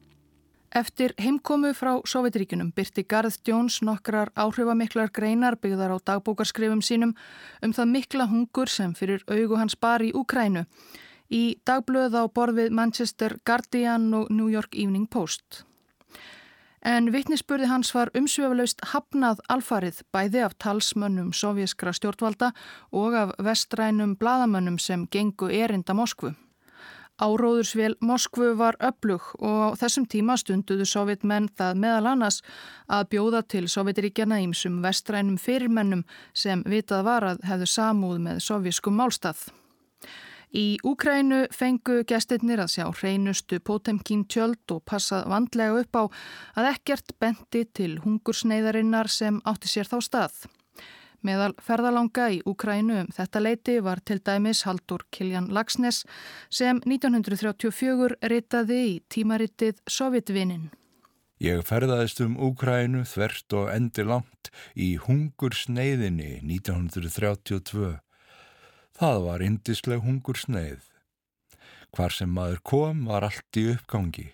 Eftir 0.70 1.16
heimkomu 1.18 1.72
frá 1.74 1.96
Sovjetríkunum 2.06 2.70
byrti 2.70 3.02
Garð 3.02 3.40
Jones 3.46 3.80
nokkrar 3.82 4.30
áhrifamiklar 4.38 5.10
greinar 5.10 5.56
byggðar 5.58 5.96
á 5.96 5.98
dagbókarskrifum 5.98 6.78
sínum 6.78 7.16
um 7.58 7.72
það 7.74 7.90
mikla 7.90 8.28
hungur 8.30 8.70
sem 8.70 8.94
fyrir 8.94 9.24
augu 9.26 9.58
hans 9.58 9.74
bar 9.74 10.04
í 10.06 10.12
Úkrænu 10.14 10.62
í 11.30 11.42
dagblöð 11.66 12.14
á 12.14 12.22
borfið 12.30 12.70
Manchester 12.70 13.34
Guardian 13.46 14.14
og 14.14 14.30
New 14.30 14.46
York 14.46 14.74
Evening 14.74 15.10
Post. 15.10 15.64
En 16.80 17.10
vittnisspurði 17.12 17.66
hans 17.68 17.90
var 17.92 18.08
umsveflaust 18.16 18.80
hafnað 18.94 19.42
alfarið 19.52 19.98
bæði 20.16 20.44
af 20.46 20.54
talsmönnum 20.64 21.34
sovjaskra 21.36 21.92
stjórnvalda 21.92 22.54
og 22.96 23.14
af 23.14 23.34
vestrænum 23.38 24.14
bladamönnum 24.16 24.78
sem 24.80 25.04
gengu 25.12 25.50
erinda 25.52 25.92
Moskvu. 25.94 26.32
Áróðursvél 27.20 27.98
Moskvu 28.00 28.54
var 28.56 28.78
öflug 28.80 29.20
og 29.44 29.76
á 29.76 29.76
þessum 29.76 30.06
tíma 30.08 30.38
stunduðu 30.40 30.86
sovjetmenn 30.88 31.50
það 31.52 31.82
meðal 31.82 32.06
annars 32.14 32.40
að 32.88 33.10
bjóða 33.12 33.42
til 33.44 33.66
sovjetiríkjana 33.68 34.40
ímsum 34.40 34.80
vestrænum 34.80 35.36
fyrirmennum 35.36 36.06
sem 36.32 36.64
vitað 36.64 37.04
var 37.04 37.28
að 37.34 37.44
hefðu 37.44 37.68
samúð 37.68 38.22
með 38.24 38.40
sovjískum 38.46 38.96
málstað. 38.96 39.50
Í 40.50 40.80
Úkrænu 40.82 41.44
fengu 41.54 42.00
gestirnir 42.10 42.58
að 42.58 42.72
sjá 42.72 42.86
hreinustu 42.90 43.60
Potemkin 43.62 44.24
tjöld 44.26 44.72
og 44.74 44.82
passað 44.82 45.28
vandlega 45.30 45.84
upp 45.84 45.94
á 45.94 46.02
að 46.58 46.70
ekkert 46.72 47.14
benti 47.22 47.62
til 47.70 48.00
hungursneiðarinnar 48.02 49.06
sem 49.06 49.38
átti 49.46 49.70
sér 49.70 49.86
þá 49.86 50.00
stað. 50.02 50.40
Meðal 51.22 51.52
ferðalanga 51.62 52.26
í 52.34 52.40
Úkrænu 52.48 52.96
um 53.04 53.12
þetta 53.14 53.44
leiti 53.44 53.76
var 53.84 54.02
til 54.02 54.18
dæmis 54.26 54.64
Haldur 54.66 55.04
Kiljan 55.14 55.50
Lagsnes 55.54 56.02
sem 56.50 56.80
1934 56.82 58.18
ritaði 58.32 58.82
í 58.88 59.00
tímaritið 59.12 59.78
Sovjetvinin. 59.86 60.70
Ég 61.40 61.62
ferðaðist 61.64 62.24
um 62.24 62.34
Úkrænu 62.50 63.06
þvert 63.06 63.54
og 63.56 63.70
endi 63.70 64.02
langt 64.04 64.50
í 64.74 64.96
hungursneiðinni 65.00 66.40
1932. 66.42 68.00
Það 69.00 69.18
var 69.24 69.40
indisleg 69.40 70.02
hungursneið. 70.04 70.80
Hvar 71.96 72.12
sem 72.12 72.28
maður 72.36 72.58
kom 72.68 73.06
var 73.08 73.24
allt 73.24 73.56
í 73.56 73.62
uppgangi. 73.72 74.26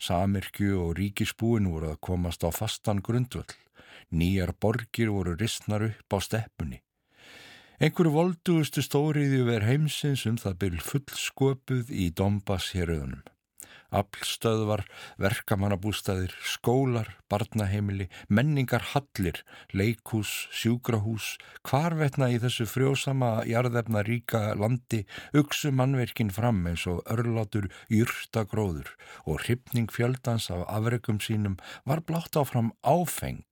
Samirkju 0.00 0.78
og 0.86 0.94
ríkisbúin 0.96 1.68
voru 1.68 1.90
að 1.90 2.00
komast 2.08 2.40
á 2.40 2.48
fastan 2.48 3.02
grundvöld. 3.04 3.52
Nýjar 4.08 4.54
borgir 4.56 5.12
voru 5.12 5.36
ristnar 5.36 5.84
upp 5.90 6.16
á 6.16 6.18
steppunni. 6.24 6.80
Einhverju 7.76 8.14
voldugustu 8.16 8.80
stóriði 8.80 9.42
ver 9.44 9.68
heimsins 9.68 10.24
um 10.24 10.40
það 10.40 10.60
byrj 10.64 10.84
fullsköpuð 10.88 11.92
í 11.92 12.08
Dombas 12.16 12.72
héröðunum. 12.72 13.20
Applstöðvar, 13.94 14.84
verkamannabústaðir, 15.22 16.32
skólar, 16.42 17.12
barnaheimili, 17.30 18.08
menningar 18.28 18.82
hallir, 18.92 19.42
leikús, 19.72 20.48
sjúkrahús, 20.50 21.36
hvarvetna 21.66 22.30
í 22.34 22.40
þessu 22.42 22.66
frjósama 22.70 23.44
jarðefna 23.46 24.02
ríka 24.06 24.42
landi 24.58 25.04
uksu 25.36 25.70
mannverkin 25.74 26.32
fram 26.34 26.64
eins 26.66 26.86
og 26.90 27.04
örlátur 27.12 27.70
júrtagróður 27.92 28.90
og 29.26 29.44
hrypning 29.44 29.92
fjöldans 29.92 30.50
af 30.50 30.66
afregum 30.66 31.22
sínum 31.22 31.60
var 31.86 32.02
blátt 32.06 32.36
áfram 32.36 32.72
áfeng 32.82 33.44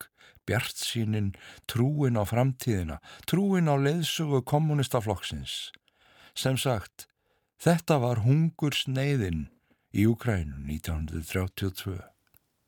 bjart 0.44 0.76
sínin, 0.76 1.32
trúin 1.70 2.20
á 2.20 2.24
framtíðina, 2.28 3.00
trúin 3.24 3.70
á 3.70 3.80
leiðsugu 3.80 4.42
kommunistaflokksins. 4.44 5.72
Sem 6.36 6.58
sagt, 6.60 7.08
þetta 7.62 8.00
var 8.02 8.24
hungursneiðin 8.26 9.48
í 9.94 10.06
Ukrænu 10.10 10.58
1932. 10.66 12.00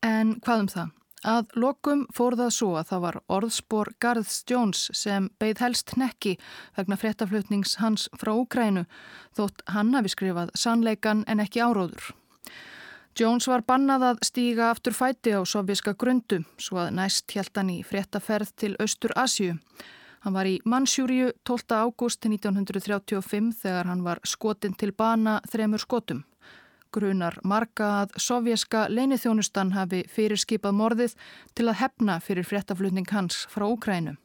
En 0.05 0.37
hvað 0.43 0.63
um 0.63 0.69
það? 0.71 0.93
Að 1.27 1.55
lokum 1.57 2.03
fór 2.13 2.37
það 2.37 2.51
svo 2.53 2.67
að 2.77 2.89
það 2.91 3.01
var 3.03 3.15
orðspor 3.35 3.89
Garðs 3.99 4.35
Jones 4.47 4.83
sem 4.95 5.31
beigð 5.41 5.63
helst 5.65 5.95
nekki 5.97 6.35
vegna 6.77 6.97
fréttaflutnings 7.01 7.79
hans 7.81 8.05
frá 8.21 8.31
Ukrænu 8.35 8.85
þótt 9.35 9.65
hann 9.73 9.95
hafi 9.97 10.13
skrifað 10.13 10.53
sannleikan 10.55 11.25
en 11.27 11.41
ekki 11.43 11.63
áróður. 11.65 12.13
Jones 13.17 13.49
var 13.49 13.65
bannað 13.65 14.05
að 14.11 14.23
stíga 14.29 14.69
aftur 14.69 14.93
fæti 14.93 15.33
á 15.33 15.41
sovjíska 15.41 15.95
grundu 15.97 16.43
svo 16.61 16.83
að 16.85 16.93
næst 17.01 17.33
hjælt 17.33 17.57
hann 17.57 17.73
í 17.73 17.81
fréttaferð 17.81 18.53
til 18.53 18.75
Östur 18.79 19.15
Asju. 19.17 19.57
Hann 20.21 20.37
var 20.37 20.45
í 20.45 20.59
Mansjúriu 20.69 21.31
12. 21.49 21.65
ágúst 21.81 22.21
1935 22.29 23.51
þegar 23.63 23.89
hann 23.89 24.05
var 24.05 24.21
skotin 24.23 24.77
til 24.77 24.93
bana 24.93 25.39
þremur 25.49 25.81
skotum 25.81 26.23
grunar 26.93 27.37
marga 27.43 27.89
að 28.03 28.15
sovjerska 28.21 28.85
leinithjónustan 28.93 29.73
hafi 29.75 30.03
fyrirskipað 30.11 30.77
morðið 30.79 31.17
til 31.55 31.67
að 31.67 31.79
hefna 31.81 32.19
fyrir 32.23 32.47
fréttaflutning 32.47 33.09
hans 33.11 33.45
frá 33.51 33.67
Úkrænu. 33.67 34.15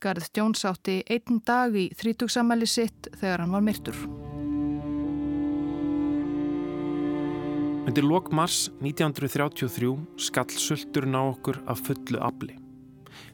Garð 0.00 0.28
Jones 0.36 0.64
átti 0.68 1.00
einn 1.08 1.40
dag 1.46 1.74
í 1.76 1.88
þrítugsamæli 1.96 2.68
sitt 2.68 3.08
þegar 3.16 3.44
hann 3.44 3.54
var 3.56 3.64
myrtur. 3.64 3.96
Undir 7.86 8.02
lok 8.02 8.32
mars 8.34 8.66
1933 8.82 9.92
skall 10.18 10.50
sulturinn 10.58 11.14
á 11.14 11.22
okkur 11.22 11.62
af 11.70 11.84
fullu 11.86 12.18
afli. 12.18 12.56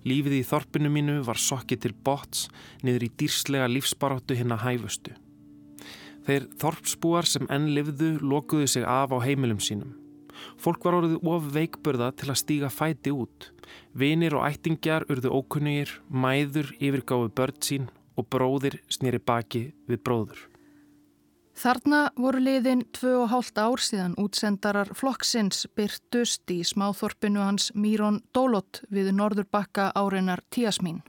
Lífið 0.06 0.38
í 0.38 0.46
þorpinu 0.46 0.90
mínu 0.92 1.18
var 1.26 1.40
sokkið 1.40 1.82
til 1.84 1.94
bots 2.04 2.48
niður 2.84 3.08
í 3.08 3.12
dýrslega 3.22 3.70
lífsbaráttu 3.72 4.36
hinn 4.38 4.54
að 4.54 4.66
hæfustu. 4.66 5.14
Þeir 6.26 6.46
þorpsbúar 6.60 7.26
sem 7.26 7.48
enn 7.50 7.72
livðu 7.76 8.14
lokuðu 8.22 8.68
sig 8.70 8.86
af 8.86 9.10
á 9.10 9.18
heimilum 9.24 9.58
sínum. 9.62 9.96
Fólk 10.58 10.84
var 10.86 10.98
orðið 11.00 11.26
of 11.28 11.50
veikburða 11.54 12.12
til 12.18 12.30
að 12.30 12.40
stíga 12.42 12.70
fæti 12.72 13.12
út. 13.14 13.50
Vinir 13.94 14.36
og 14.38 14.46
ættingjar 14.48 15.06
urðu 15.10 15.32
ókunnugir, 15.34 15.90
mæður 16.08 16.72
yfirgáðu 16.78 17.32
börn 17.36 17.60
sín 17.62 17.90
og 18.16 18.28
bróðir 18.32 18.80
snýri 18.92 19.20
baki 19.22 19.68
við 19.88 20.02
bróður. 20.06 20.48
Þarna 21.52 22.06
voru 22.16 22.40
liðin 22.40 22.86
tvö 22.96 23.12
og 23.22 23.30
hálft 23.30 23.58
ár 23.60 23.80
síðan 23.84 24.16
útsendarar 24.20 24.88
flokksins 24.96 25.66
byrtust 25.76 26.48
í 26.50 26.62
smáþorpinu 26.64 27.42
hans 27.44 27.68
Míron 27.76 28.22
Dólot 28.32 28.80
við 28.88 29.12
norðurbakka 29.18 29.90
áreinar 29.92 30.40
Tíasmín. 30.48 31.02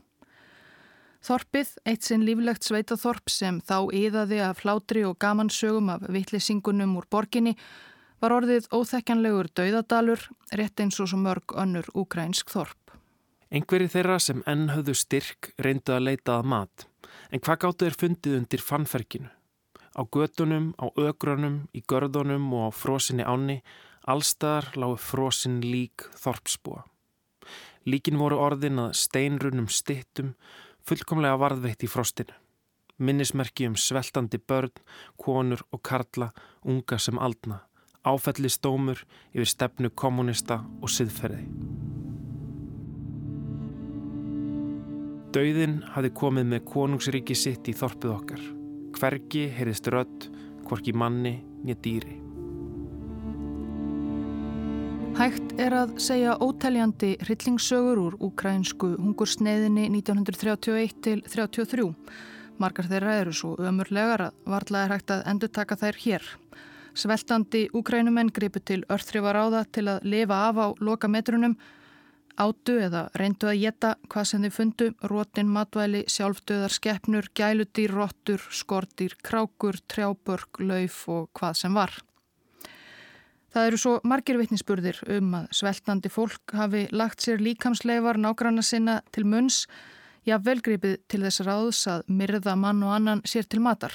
Þorpið, 1.24 1.68
eitt 1.88 2.04
sinn 2.04 2.24
líflegt 2.26 2.66
sveitaþorp 2.66 3.30
sem 3.32 3.62
þá 3.64 3.88
yðaði 3.96 4.42
af 4.44 4.58
hlátri 4.60 5.06
og 5.08 5.16
gamansögum 5.24 5.86
af 5.94 6.02
vittlisingunum 6.12 6.98
úr 7.00 7.06
borginni, 7.08 7.54
var 8.20 8.34
orðið 8.36 8.66
óþekjanlegur 8.68 9.48
dauðadalur 9.56 10.20
rétt 10.52 10.82
eins 10.84 11.00
og 11.00 11.08
svo 11.08 11.20
mörg 11.22 11.54
önnur 11.56 11.88
ukrainsk 11.96 12.52
þorp. 12.52 12.92
Engveri 13.48 13.88
þeirra 13.88 14.18
sem 14.20 14.42
enn 14.50 14.68
höfðu 14.74 14.96
styrk 15.00 15.54
reyndu 15.64 15.94
að 15.96 16.10
leita 16.10 16.36
að 16.36 16.50
mat, 16.52 16.84
en 17.32 17.40
hvað 17.40 17.60
gáttu 17.64 17.88
er 17.88 17.96
fundið 18.02 18.36
undir 18.42 18.64
fannferkinu? 18.64 19.32
Á 19.96 20.02
gödunum, 20.04 20.74
á 20.76 20.92
ögrunum, 20.98 21.56
í 21.72 21.80
görðunum 21.88 22.50
og 22.52 22.68
á 22.68 22.70
frosinni 22.76 23.24
áni, 23.24 23.62
allstaðar 24.04 24.74
lágu 24.76 25.00
frosin 25.00 25.62
lík 25.64 26.04
þorpsbúa. 26.20 26.84
Líkin 27.88 28.20
voru 28.20 28.40
orðin 28.40 28.80
að 28.80 28.96
steinrunum 28.98 29.68
stittum, 29.72 30.34
fullkomlega 30.88 31.38
varðveitt 31.40 31.84
í 31.84 31.90
frostinu. 31.90 32.34
Minnismerki 32.98 33.66
um 33.66 33.74
sveltandi 33.74 34.38
börn, 34.38 34.70
konur 35.18 35.64
og 35.74 35.82
karla, 35.82 36.30
unga 36.62 36.98
sem 36.98 37.18
aldna, 37.18 37.64
áfelli 38.06 38.50
stómur 38.52 39.02
yfir 39.34 39.50
stefnu 39.50 39.90
kommunista 39.90 40.60
og 40.80 40.92
siðferði. 40.94 41.48
Dauðin 45.34 45.80
hafi 45.96 46.12
komið 46.14 46.50
með 46.52 46.66
konungsriki 46.70 47.34
sitt 47.34 47.66
í 47.66 47.74
þorpið 47.74 48.12
okkar. 48.14 48.44
Hvergi 48.94 49.48
heyrðist 49.56 49.90
rödd, 49.90 50.28
hvorki 50.68 50.94
manni 50.94 51.40
nýja 51.64 51.80
dýri. 51.82 52.23
Hægt 55.14 55.52
er 55.62 55.70
að 55.78 55.92
segja 56.02 56.32
óteljandi 56.42 57.12
hryllingssögur 57.22 58.00
úr 58.02 58.14
ukrainsku 58.26 58.88
hungursneiðinni 58.98 59.84
1931 59.92 60.94
til 61.06 61.20
1933. 61.22 61.84
Margar 62.58 62.88
þeirra 62.90 63.12
eru 63.20 63.34
svo 63.38 63.52
ömurlegar 63.62 64.24
að 64.24 64.40
varlega 64.50 64.88
er 64.88 64.94
hægt 64.96 65.12
að 65.14 65.22
endur 65.30 65.52
taka 65.54 65.76
þær 65.78 65.98
hér. 66.02 66.26
Sveltandi 66.98 67.60
úkrænumenn 67.78 68.32
gripu 68.34 68.58
til 68.58 68.80
örþrifar 68.90 69.38
á 69.38 69.44
það 69.54 69.68
til 69.78 69.84
að 69.92 70.08
lifa 70.14 70.38
af 70.48 70.58
á 70.58 70.66
loka 70.82 71.10
metrunum, 71.10 71.54
átu 72.34 72.74
eða 72.82 73.04
reyndu 73.14 73.52
að 73.52 73.60
geta 73.62 73.92
hvað 74.10 74.26
sem 74.30 74.48
þið 74.48 74.56
fundu, 74.56 74.88
rótin, 75.12 75.52
matvæli, 75.58 76.02
sjálfdöðar, 76.10 76.74
skeppnur, 76.74 77.30
gæludýr, 77.38 77.94
róttur, 77.94 78.42
skortýr, 78.50 79.14
krákur, 79.22 79.78
trjábörg, 79.86 80.58
lauf 80.58 80.98
og 81.06 81.30
hvað 81.38 81.62
sem 81.62 81.78
var. 81.78 81.94
Það 83.54 83.68
eru 83.68 83.78
svo 83.78 83.90
margir 84.02 84.34
vittnisspurðir 84.40 84.96
um 85.14 85.34
að 85.38 85.44
sveltandi 85.54 86.10
fólk 86.10 86.56
hafi 86.58 86.88
lagt 86.90 87.22
sér 87.22 87.38
líkamsleifar 87.38 88.18
nágranna 88.18 88.64
sinna 88.66 88.96
til 89.14 89.22
munns, 89.30 89.68
já 90.26 90.40
velgripið 90.42 90.96
til 91.06 91.20
þess 91.22 91.44
ráðs 91.46 91.84
að 91.86 92.02
myrða 92.10 92.56
mann 92.58 92.82
og 92.82 92.96
annan 92.96 93.22
sér 93.22 93.46
til 93.46 93.60
matar. 93.62 93.94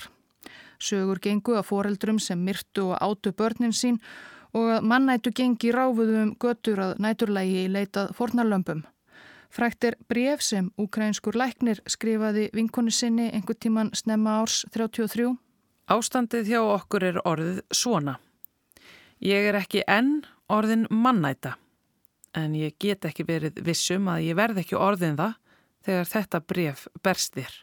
Sögur 0.80 1.20
gengu 1.20 1.58
að 1.60 1.68
foreldrum 1.68 2.22
sem 2.24 2.40
myrtu 2.40 2.86
og 2.94 3.02
átu 3.04 3.34
börnin 3.36 3.76
sín 3.76 3.98
og 4.56 4.70
að 4.78 4.88
mannætu 4.94 5.36
gengi 5.36 5.74
ráfuðum 5.76 6.22
um 6.30 6.32
götur 6.40 6.80
að 6.80 6.96
næturlægi 7.04 7.66
í 7.66 7.74
leitað 7.76 8.16
fornarlömpum. 8.16 8.86
Frækt 9.52 9.90
er 9.90 10.00
bref 10.08 10.40
sem 10.46 10.72
ukrainskur 10.80 11.36
læknir 11.36 11.84
skrifaði 11.84 12.48
vinkonu 12.56 12.96
sinni 12.96 13.28
einhver 13.34 13.60
tíman 13.60 13.92
snemma 13.92 14.40
árs 14.40 14.64
33. 14.72 15.36
Ástandið 15.92 16.54
hjá 16.54 16.64
okkur 16.64 17.10
er 17.12 17.24
orðið 17.26 17.64
svona. 17.76 18.20
Ég 19.20 19.50
er 19.50 19.58
ekki 19.60 19.84
enn 19.84 20.22
orðin 20.48 20.86
mannæta 20.90 21.58
en 22.38 22.54
ég 22.56 22.78
get 22.80 23.06
ekki 23.10 23.26
verið 23.28 23.58
vissum 23.66 24.08
að 24.08 24.30
ég 24.30 24.38
verð 24.40 24.62
ekki 24.62 24.78
orðin 24.80 25.18
það 25.20 25.34
þegar 25.86 26.08
þetta 26.14 26.40
bref 26.52 26.86
berst 27.04 27.36
þér. 27.36 27.58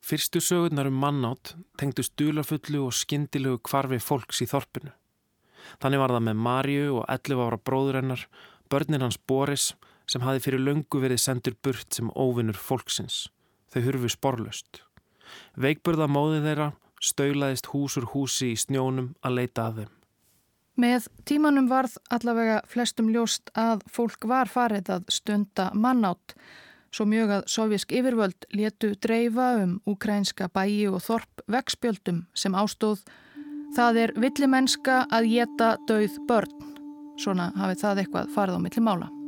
Fyrstu 0.00 0.40
sögurnar 0.40 0.88
um 0.88 0.96
mannátt 0.96 1.52
tengdu 1.78 2.04
stúlafullu 2.06 2.86
og 2.86 2.96
skyndilegu 2.96 3.60
kvarfi 3.68 4.00
fólks 4.00 4.40
í 4.40 4.48
þorpinu. 4.48 4.94
Þannig 5.82 6.00
var 6.00 6.14
það 6.16 6.26
með 6.30 6.42
Marju 6.46 6.86
og 7.02 7.04
11 7.12 7.44
ára 7.44 7.60
bróður 7.60 8.00
hennar, 8.00 8.22
börnin 8.72 9.04
hans 9.04 9.20
Boris 9.20 9.74
sem 10.08 10.24
hafi 10.24 10.40
fyrir 10.46 10.64
löngu 10.64 11.02
verið 11.02 11.20
sendur 11.20 11.58
burt 11.62 11.92
sem 11.92 12.08
óvinnur 12.16 12.56
fólksins. 12.56 13.28
Þau 13.70 13.82
hurfu 13.84 14.08
sporlust. 14.10 14.80
Veikburða 15.60 16.08
móði 16.10 16.40
þeirra 16.48 16.72
stöylaðist 17.00 17.70
hús 17.74 18.00
úr 18.00 18.08
húsi 18.14 18.54
í 18.54 18.58
snjónum 18.58 19.12
að 19.20 19.36
leita 19.36 19.68
að 19.68 19.82
þeim. 19.82 19.99
Með 20.80 21.10
tímanum 21.28 21.66
varð 21.68 21.98
allavega 22.14 22.60
flestum 22.70 23.10
ljóst 23.12 23.50
að 23.58 23.82
fólk 23.92 24.24
var 24.30 24.48
farið 24.48 24.88
að 24.94 25.10
stunda 25.12 25.66
mannátt, 25.76 26.34
svo 26.94 27.04
mjög 27.10 27.34
að 27.36 27.48
sovjísk 27.52 27.92
yfirvöld 27.98 28.48
létu 28.56 28.94
dreifa 29.04 29.52
um 29.60 29.76
ukrænska 29.90 30.48
bæi 30.54 30.88
og 30.88 31.02
þorp 31.04 31.44
vegspjöldum 31.52 32.24
sem 32.34 32.56
ástóð 32.56 33.04
það 33.76 34.02
er 34.06 34.16
villimenska 34.24 35.04
að 35.12 35.30
geta 35.34 35.72
dauð 35.90 36.18
börn. 36.30 36.68
Svona 37.20 37.52
hafið 37.60 37.82
það 37.84 38.04
eitthvað 38.04 38.36
farið 38.36 38.56
á 38.56 38.64
milli 38.64 38.86
mála. 38.88 39.19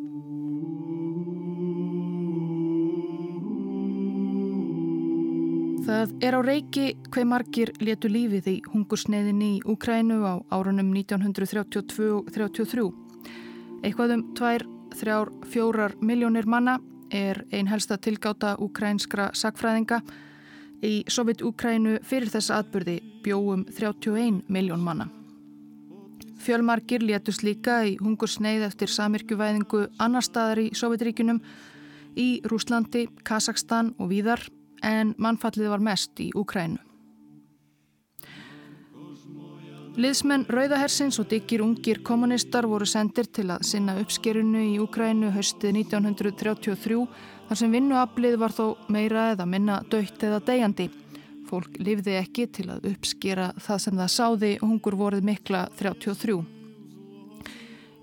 Það 5.82 6.12
er 6.22 6.34
á 6.38 6.40
reiki 6.46 6.82
hver 7.10 7.24
margir 7.26 7.72
letu 7.82 8.06
lífið 8.06 8.44
í 8.46 8.54
hungursneiðinni 8.70 9.48
í 9.56 9.62
Úkrænu 9.66 10.20
á 10.22 10.38
árunum 10.54 10.92
1932-33. 10.94 12.84
Eitthvað 13.82 14.14
um 14.14 14.22
tvær, 14.38 14.62
þrjár, 14.94 15.32
fjórar 15.50 15.96
miljónir 15.98 16.46
manna 16.46 16.76
er 17.10 17.42
ein 17.50 17.66
helsta 17.66 17.98
tilgáta 17.98 18.54
ukrænskra 18.62 19.32
sakfræðinga. 19.34 19.98
Í 20.86 21.02
Sovjet-Úkrænu 21.10 21.98
fyrir 22.06 22.30
þessa 22.30 22.62
atbyrði 22.62 23.00
bjóum 23.26 23.66
31 23.66 24.46
miljón 24.46 24.86
manna. 24.86 25.10
Fjölmargir 26.38 27.02
létust 27.02 27.42
líka 27.42 27.82
í 27.90 27.98
hungursneið 27.98 28.68
eftir 28.70 28.94
samirkjuvæðingu 29.00 29.88
annar 29.98 30.22
staðar 30.22 30.62
í 30.62 30.70
Sovjetríkunum, 30.78 31.42
í 32.14 32.38
Rúslandi, 32.46 33.08
Kazakstan 33.26 33.96
og 33.98 34.14
víðar 34.14 34.46
en 34.82 35.14
mannfallið 35.18 35.70
var 35.72 35.84
mest 35.84 36.20
í 36.20 36.30
Úkrænu. 36.36 36.80
Liðsmenn 39.92 40.46
Rauðahersins 40.48 41.18
og 41.20 41.26
diggir 41.28 41.60
ungir 41.60 41.98
kommunistar 42.00 42.64
voru 42.64 42.86
sendir 42.88 43.26
til 43.28 43.50
að 43.52 43.66
sinna 43.68 43.98
uppskerunu 44.00 44.62
í 44.70 44.78
Úkrænu 44.80 45.28
höstið 45.34 45.82
1933 45.82 46.96
þar 47.50 47.60
sem 47.60 47.74
vinnuablið 47.76 48.38
var 48.40 48.54
þó 48.56 48.62
meira 48.88 49.26
eða 49.34 49.44
minna 49.44 49.82
dögt 49.92 50.24
eða 50.24 50.40
degjandi. 50.46 50.88
Fólk 51.44 51.76
lifði 51.76 52.16
ekki 52.22 52.48
til 52.48 52.70
að 52.72 52.88
uppskera 52.94 53.50
það 53.60 53.84
sem 53.84 54.00
það 54.00 54.10
sáði 54.16 54.52
hungur 54.62 54.96
voruð 54.96 55.28
mikla 55.28 55.66
33. 55.76 56.40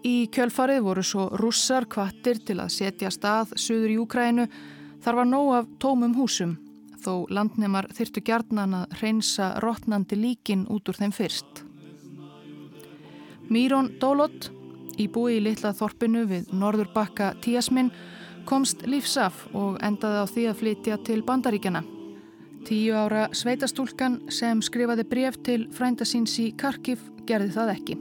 Í 0.06 0.16
kjölfarið 0.30 0.86
voru 0.86 1.02
svo 1.04 1.26
russar 1.42 1.90
kvattir 1.90 2.46
til 2.46 2.62
að 2.62 2.74
setja 2.78 3.10
stað 3.10 3.58
suður 3.58 3.98
í 3.98 4.00
Úkrænu. 4.06 4.50
Þar 5.02 5.24
var 5.24 5.34
nóg 5.34 5.54
af 5.58 5.78
tómum 5.82 6.14
húsum 6.22 6.60
þó 7.04 7.26
landnemar 7.32 7.88
þyrtu 7.96 8.24
gjarnan 8.28 8.76
að 8.82 8.96
reynsa 9.02 9.54
rótnandi 9.64 10.18
líkin 10.20 10.66
út 10.70 10.90
úr 10.90 11.00
þeim 11.00 11.14
fyrst. 11.16 11.64
Mírón 13.50 13.96
Dólott, 14.02 14.52
í 15.00 15.08
búi 15.10 15.40
í 15.40 15.44
litla 15.44 15.72
þorpinu 15.74 16.26
við 16.30 16.52
norður 16.54 16.92
bakka 16.94 17.32
Tíasminn, 17.42 17.90
komst 18.50 18.86
lífsaf 18.86 19.48
og 19.54 19.80
endaði 19.86 20.22
á 20.22 20.26
því 20.30 20.46
að 20.52 20.60
flytja 20.62 21.00
til 21.08 21.22
bandaríkjana. 21.26 21.84
Tíu 22.68 22.94
ára 22.98 23.30
sveitastúlkan 23.34 24.20
sem 24.34 24.62
skrifaði 24.62 25.08
bref 25.08 25.40
til 25.46 25.64
frændasins 25.74 26.36
í 26.44 26.52
Karkif 26.60 27.02
gerði 27.30 27.54
það 27.56 27.76
ekki. 27.78 28.00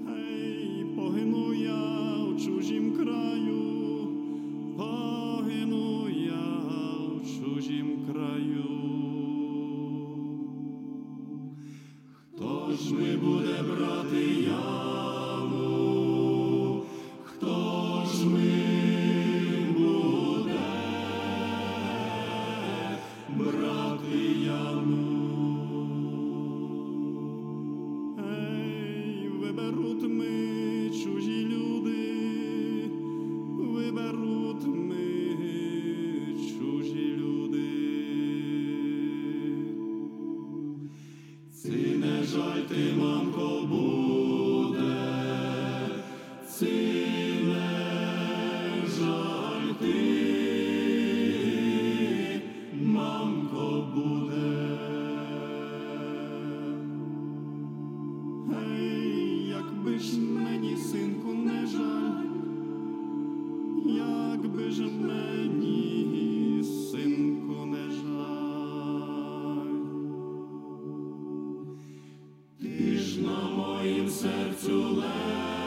na 73.29 73.51
moim 73.51 74.11
sercu 74.11 74.97
leży. 74.97 75.58